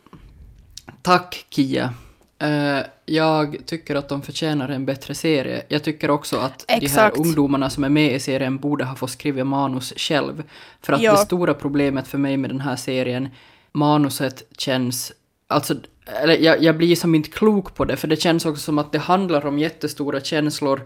[1.02, 1.94] tack Kia.
[2.38, 5.62] Eh, jag tycker att de förtjänar en bättre serie.
[5.68, 7.16] Jag tycker också att de här Exakt.
[7.16, 10.42] ungdomarna som är med i serien borde ha fått skriva manus själv.
[10.82, 11.12] För att Ja.
[11.12, 13.28] det stora problemet för mig med den här serien,
[13.72, 15.12] manuset känns...
[15.46, 15.74] Alltså,
[16.22, 18.92] eller jag, jag blir som inte klok på det, för det känns också som att
[18.92, 20.82] det handlar om jättestora känslor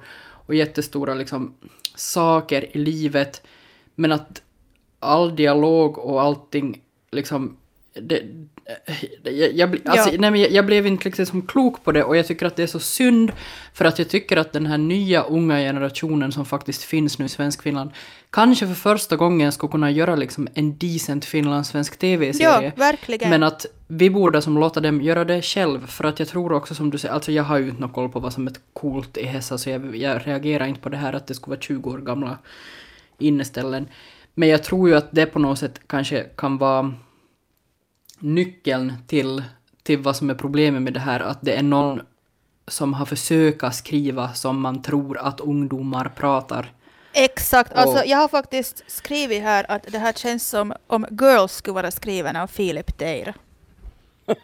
[0.46, 1.54] och jättestora liksom,
[1.94, 3.42] saker i livet.
[3.94, 4.42] Men att
[5.02, 6.80] all dialog och allting
[7.12, 7.56] liksom...
[7.94, 8.22] Det,
[9.22, 10.16] jag, jag, bli- alltså, Ja.
[10.20, 12.62] nej, men jag, jag blev inte liksom klok på det och jag tycker att det
[12.62, 13.32] är så synd
[13.74, 17.28] för att jag tycker att den här nya unga generationen som faktiskt finns nu i
[17.28, 17.90] svensk Finland
[18.30, 22.62] kanske för första gången skulle kunna göra liksom en decent finlandssvensk tv-serie.
[22.64, 23.30] Ja, verkligen.
[23.30, 26.74] Men att vi borde som låta dem göra det själv för att jag tror också
[26.74, 29.24] som du säger, alltså jag har ju inte koll på vad som är coolt i
[29.24, 31.98] Hessa så jag, jag reagerar inte på det här att det skulle vara 20 år
[31.98, 32.38] gamla
[33.18, 33.88] inneställen.
[34.34, 36.94] Men jag tror ju att det på något sätt kanske kan vara
[38.18, 39.42] nyckeln till,
[39.82, 42.00] till vad som är problemet med det här, att det är någon
[42.68, 46.72] som har försökt skriva som man tror att ungdomar pratar.
[47.14, 51.74] Exakt, alltså jag har faktiskt skrivit här att det här känns som om Girls skulle
[51.74, 53.34] vara skriven av Philip Deir.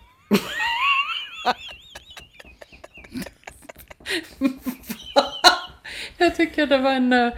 [6.19, 7.33] Jag tycker det var en...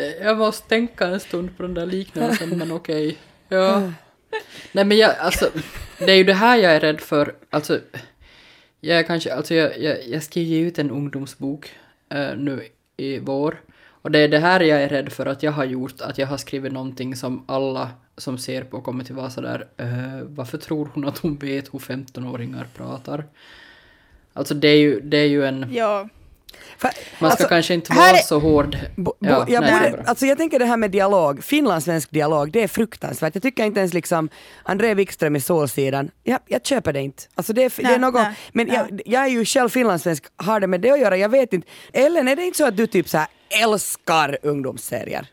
[0.00, 3.16] Eh, jag måste tänka en stund på den där liknelsen, men okej.
[3.48, 3.92] Ja.
[4.72, 5.50] Nej men jag, alltså,
[5.98, 7.34] det är ju det här jag är rädd för.
[7.50, 7.80] Alltså,
[8.80, 11.70] jag kanske, alltså jag, jag, jag skriver ju ut en ungdomsbok
[12.08, 12.62] eh, nu
[12.96, 13.60] i vår.
[14.02, 16.26] Och det är det här jag är rädd för att jag har gjort, att jag
[16.26, 20.90] har skrivit någonting som alla som ser på kommer till vara sådär, eh, varför tror
[20.94, 23.26] hon att hon vet hur 15-åringar pratar?
[24.32, 25.66] Alltså det är ju, det är ju en...
[25.72, 26.08] Ja,
[26.78, 28.76] för, Man ska alltså, kanske inte vara är- så hård.
[28.96, 32.52] Bo, bo, Ja, jag, nej, borde, alltså jag tänker det här med dialog, finlandssvensk dialog,
[32.52, 33.34] det är fruktansvärt.
[33.34, 34.28] Jag tycker inte ens liksom
[34.62, 37.22] André Wikström i Solsidan, jag, jag köper det inte.
[37.34, 38.76] Alltså det är, det är Nej, något, nej, men nej.
[38.76, 41.68] jag, jag är ju själv finlandssvensk, har det med det att göra, jag vet inte.
[41.92, 43.26] Ellen, är det inte så att du typ så här
[43.62, 45.26] älskar ungdomsserier?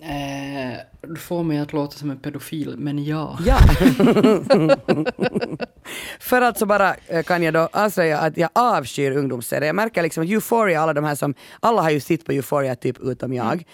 [0.00, 3.38] Eh, du får mig att låta som en pedofil, men ja.
[3.46, 3.58] Ja.
[6.20, 9.66] För att så bara eh, kan jag då avslöja att jag avskyr ungdomsserier.
[9.66, 12.76] Jag märker liksom att Euphoria, alla de här som, alla har ju sitt på Euphoria
[12.76, 13.64] typ utom jag.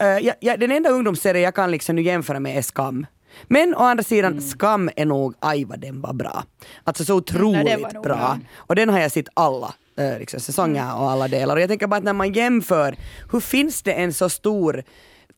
[0.00, 0.60] Eh, jag, jag.
[0.60, 3.06] Den enda ungdomsserie jag kan liksom nu jämföra med är Skam.
[3.42, 6.44] Men å andra sidan, Skam är nog, aj vad den var bra.
[6.84, 8.16] Alltså så otroligt var nog bra.
[8.16, 8.38] bra.
[8.56, 11.56] Och den har jag sett alla eh, liksom, säsonger och alla delar.
[11.56, 12.96] Och jag tänker bara att när man jämför,
[13.32, 14.84] hur finns det en så stor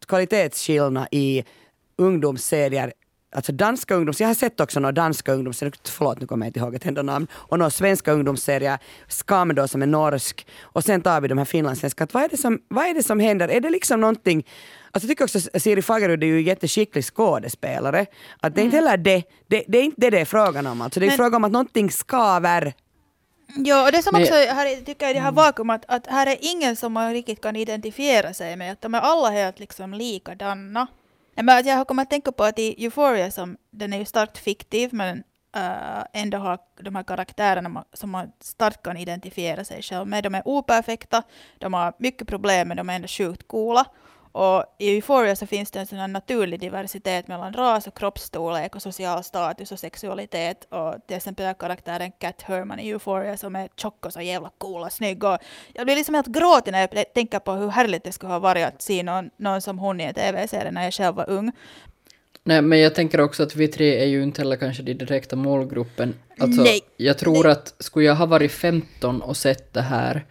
[0.05, 1.45] kvalitetsskillnad i
[1.97, 2.93] ungdomsserier
[3.35, 4.21] Alltså danska ungdoms...
[4.21, 7.03] Jag har sett också några danska ungdomsserier, förlåt nu kommer jag inte ihåg ett enda
[7.03, 8.79] namn, och några svenska ungdomsserier,
[9.09, 12.07] Skam då som är norsk, och sen tar vi de här finlandssvenska.
[12.13, 13.49] Vad är, det som, vad är det som händer?
[13.49, 14.47] Är det liksom någonting...
[14.91, 18.07] Alltså jag tycker också Siri Fagerud är ju jätteskicklig skådespelare.
[18.41, 20.81] Att det är inte heller det, det, det är inte det det är frågan om.
[20.81, 22.75] Alltså det är Men- frågan om att någonting skaver.
[23.47, 26.37] Ja, och det som också här, tycker jag i det här vakuumet, att här är
[26.41, 30.87] ingen som man riktigt kan identifiera sig med, att de är alla helt liksom likadana.
[31.37, 34.05] Men att jag har kommit att tänka på att i Euphoria, som, den är ju
[34.05, 35.25] starkt fiktiv, men
[35.57, 40.25] äh, ändå har de här karaktärerna som man starkt kan identifiera sig själv med.
[40.25, 41.23] De är operfekta,
[41.59, 43.85] de har mycket problem, men de är ändå sjukt coola.
[44.35, 48.83] Och i Euphoria så finns det en sån naturlig diversitet mellan ras och kroppsstorlek och
[48.83, 50.67] social status och sexualitet.
[50.71, 54.83] Och till exempel karaktären Cat Herman i Euphoria som är tjock och så jävla cool
[54.83, 55.25] och snygg.
[55.25, 55.39] Och
[55.73, 58.67] jag blir liksom helt gråtig när jag tänker på hur härligt det skulle ha varit
[58.67, 61.53] att se någon, någon som hon i en tv-serie när jag själv var ung.
[62.45, 65.37] Nej, men jag tänker också att vi tre är ju inte heller kanske den direkta
[65.37, 66.15] målgruppen.
[66.39, 66.81] Alltså, Nej.
[66.97, 70.25] Jag tror att skulle jag ha varit 15 och sett det här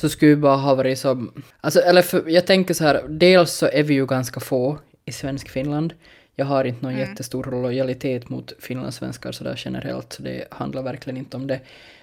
[0.00, 1.32] så skulle jag bara ha varit som...
[1.60, 5.12] Alltså, eller för, jag tänker så här, dels så är vi ju ganska få i
[5.12, 5.94] svensk Finland.
[6.34, 11.36] jag har inte någon jättestor lojalitet mot finlandssvenskar sådär generellt, så det handlar verkligen inte
[11.36, 11.60] om det.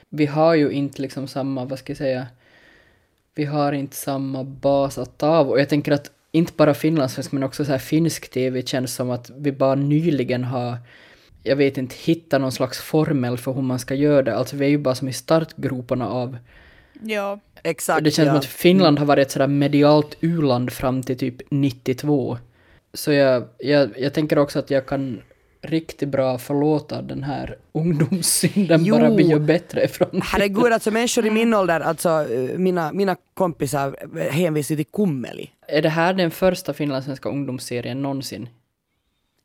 [0.09, 2.27] Vi har ju inte liksom samma, vad ska jag säga,
[3.35, 7.31] vi har inte samma bas att ta av och jag tänker att inte bara finlandssvensk
[7.31, 10.77] men också så här finsk TV känns som att vi bara nyligen har
[11.43, 14.35] jag vet inte, hittat någon slags formel för hur man ska göra det.
[14.35, 16.37] Alltså vi är ju bara som i startgroparna av...
[17.01, 17.39] Ja.
[17.65, 18.03] Exakt.
[18.03, 18.31] det känns ja.
[18.31, 22.37] som att Finland har varit ett sådär medialt u-land fram till typ 92.
[22.93, 25.21] Så jag, jag, jag tänker också att jag kan
[25.61, 28.97] riktigt bra förlåta den här ungdomssynden Jo.
[28.97, 33.97] bara gör bättre ifrån Herregud, alltså människor i min ålder, alltså eh, mina, mina kompisar
[34.29, 35.49] hänvisar till Kummeli.
[35.67, 38.49] Är det här den första finlandssvenska ungdomsserien någonsin?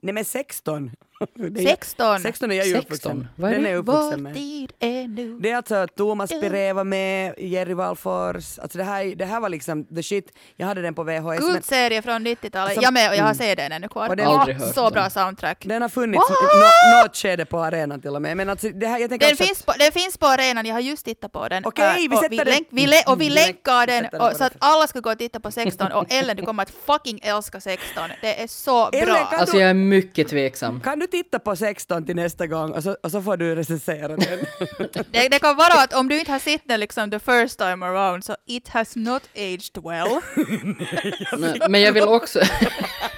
[0.01, 0.91] Nej men 16.
[1.39, 2.21] Är- 16.
[2.21, 2.85] 16 är jag ju 16?
[2.87, 3.29] uppvuxen.
[3.37, 3.69] Vad är Den det?
[3.69, 4.35] är jag Vår uppvuxen med.
[4.35, 5.39] tid är nu.
[5.41, 9.49] Det är alltså Thomas Piré var med, Jerry Wallfors, alltså det här, det här var
[9.49, 10.33] liksom the shit.
[10.57, 11.41] Jag hade den på VHS.
[11.41, 12.55] Men från 90-talet.
[12.57, 13.35] Alltså, jag med och jag har mm.
[13.35, 14.09] sett den ännu kvar.
[14.09, 14.93] Och det- Aldrig Åh, hört så den.
[14.93, 15.65] bra soundtrack.
[15.67, 18.37] den har funnits nå- något skede på arenan till och med.
[18.37, 20.75] Men alltså det här, jag tänker Den också finns, på, den finns på arenan, jag
[20.75, 21.65] har just tittat på den.
[21.67, 23.97] Okej, Äh, vi och sätter vi den- länk, vi lä- Och vi Mm, länkar den
[24.05, 24.59] sätter den och, på så att den.
[24.61, 28.11] alla ska gå och titta på 16 och Ellen du kommer att fucking älska 16.
[28.21, 29.25] Det är så Ellen, bra.
[29.31, 30.81] kan Alltså jag är mycket tveksam.
[30.81, 34.09] Kan du titta på 16 till nästa gång och så, och så får du recensera
[34.09, 34.21] den.
[35.11, 37.87] Det, det kan vara att om du inte har sett den liksom the first time
[37.87, 40.21] around så it has not aged well.
[41.41, 42.41] Men, men jag vill också...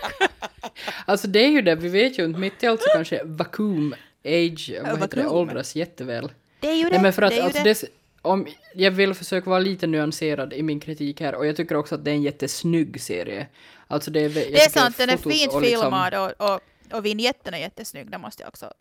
[1.04, 3.94] alltså det är ju det, vi vet ju inte, mitt i allt så kanske vacuum
[4.24, 6.32] age, vad heter det, åldras jätteväl.
[6.60, 6.90] Det är ju det.
[6.90, 7.80] Nej men för att det är ju alltså, det.
[7.82, 7.88] det,
[8.22, 11.94] om, jag vill försöka vara lite nyanserad i min kritik här och jag tycker också
[11.94, 13.46] att det är en jättesnygg serie.
[13.86, 16.60] Alltså det är, Det är sant, den är fint och liksom- filmad och, och,
[16.92, 18.72] och vignetten är jättesnygg, det måste jag också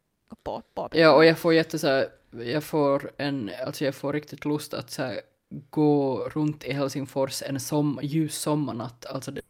[0.43, 1.01] på, påpeka.
[1.03, 4.73] Ja, och jag får jätte så här, jag får en, alltså jag får riktigt lust
[4.73, 5.21] att så här,
[5.69, 9.05] gå runt i Helsingfors en som, ljus sommarnatt.
[9.05, 9.41] Alltså det,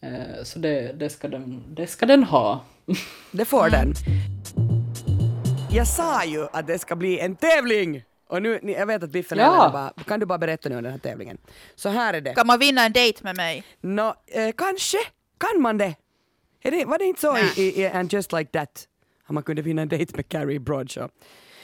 [0.00, 2.64] eh, så det, det, ska den, det ska den ha.
[3.30, 3.94] Det får den.
[5.70, 8.02] Jag sa ju att det ska bli en tävling!
[8.28, 9.70] Och nu, jag vet att Biffen Ja.
[9.72, 11.38] bara, kan du bara berätta nu om den här tävlingen?
[11.74, 12.34] Så här är det.
[12.34, 13.64] Kan man vinna en dejt med mig?
[13.80, 14.98] Nå, eh, kanske
[15.38, 15.94] kan man det.
[16.66, 16.84] Är det.
[16.84, 18.88] Var det inte så i, i, And Just Like That?
[19.24, 21.12] Att man kunde vinna en dejt med Carrie Bradshaw.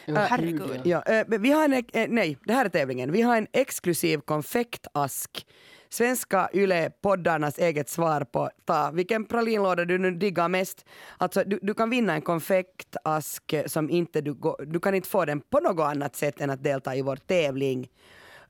[0.07, 0.69] Jo, herregud.
[0.69, 1.03] gud, ja.
[1.03, 3.13] Eh, vi har en, eh, nej, det här är tävlingen.
[3.13, 5.47] Vi har en exklusiv konfektask.
[5.89, 10.85] Svenska Yle-poddarnas eget svar på ta vilken pralinlåda du nu diggar mest.
[11.19, 14.37] Alltså, du, du kan vinna en konfektask eh, som inte du,
[14.67, 17.89] du kan inte få den på något annat sätt än att delta i vår tävling.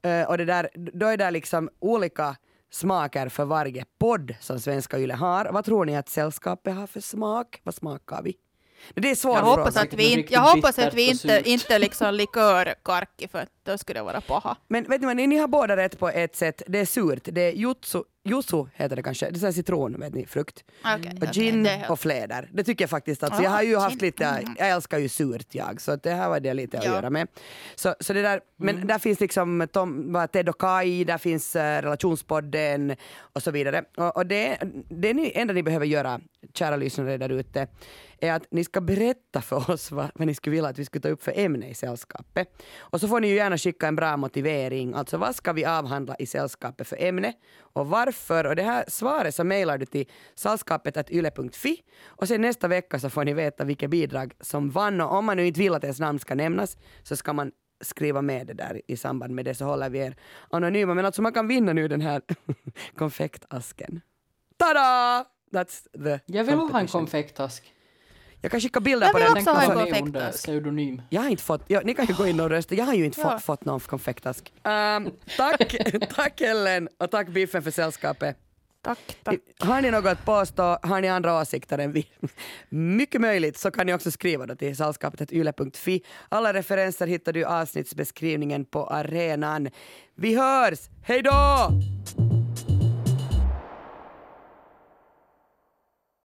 [0.03, 2.37] Eh, och det där, då är det liksom olika
[2.73, 5.45] smaker för varje podd som Svenska Yle har.
[5.53, 7.61] Vad tror ni att sällskapet har för smak?
[7.63, 8.35] Vad smakar vi?
[8.95, 12.15] Det är svårt Jag hoppas att vi inte, jag hoppas att vi inte, inte liksom
[12.15, 14.57] likörkarki för att då skulle det vara paha.
[14.69, 16.63] Men vet ni vad, ni, ni har båda rätt på ett sätt.
[16.67, 17.29] Det är surt.
[17.33, 19.31] Det är jutsu, jutsu heter det kanske.
[19.31, 20.65] Det är här citron, vet ni, frukt.
[20.85, 22.49] Okej, Och okej, gin det är helt- och fläder.
[22.53, 23.23] Det tycker jag faktiskt.
[23.23, 24.07] Alltså, jag Ah, har ju haft gin.
[24.07, 24.55] lite, Mm.
[24.59, 26.93] jag älskar ju surt jag, så att det här var det lite att Ja.
[26.93, 27.29] göra med.
[27.75, 28.87] Så, så det där, men Mm.
[28.87, 32.97] där finns liksom Tom, Ted och Kai, där finns uh, relationspodden
[33.33, 33.85] och så vidare.
[33.97, 34.59] Och, och det,
[34.89, 36.21] det ni, enda ni behöver göra,
[36.55, 37.67] kära lyssnare där ute,
[38.21, 41.03] är att ni ska berätta för oss vad, vad ni skulle vilja att vi skulle
[41.03, 42.63] ta upp för ämne i sällskapet.
[42.79, 46.17] Och så får ni ju gärna skicka en bra motivering, alltså vad ska vi avhandla
[46.19, 48.47] i sällskapet för ämne och varför?
[48.47, 53.25] Och det här svaret så mejlar du till sällskapet.yle.fi och sen nästa vecka så får
[53.25, 56.19] ni veta vilket bidrag som vann och om man nu inte vill att ens namn
[56.19, 59.91] ska nämnas så ska man skriva med det där i samband med det så håller
[59.91, 60.17] vi er
[60.51, 60.95] anonyma.
[60.95, 62.23] Men alltså man kan vinna nu den här
[62.97, 64.01] konfektasken.
[64.57, 65.25] Tada!
[65.53, 67.73] That's the Jag vill ha en konfektask.
[68.41, 69.37] Jag kan skicka bilder Jag på vill den.
[69.37, 70.39] också ha en konfektask.
[70.45, 71.03] pseudonym.
[71.11, 73.05] jag har inte fått, ja, ni kan ju gå in och rösta, jag har ju
[73.05, 73.31] inte Ja.
[73.31, 74.53] fått, fått någon konfektask.
[74.65, 75.77] Ehm, tack,
[76.15, 78.37] tack Ellen och tack Biffen för sällskapet.
[78.85, 79.37] Tack, tack.
[79.59, 82.07] Har ni något att påstå, har ni andra åsikter än vi?
[82.69, 86.03] Mycket möjligt så kan ni också skriva då till sällskapet.yle.fi.
[86.29, 89.69] Alla referenser hittar du i avsnittsbeskrivningen på arenan.
[90.17, 90.79] Vi hörs!
[91.05, 91.71] Hej då!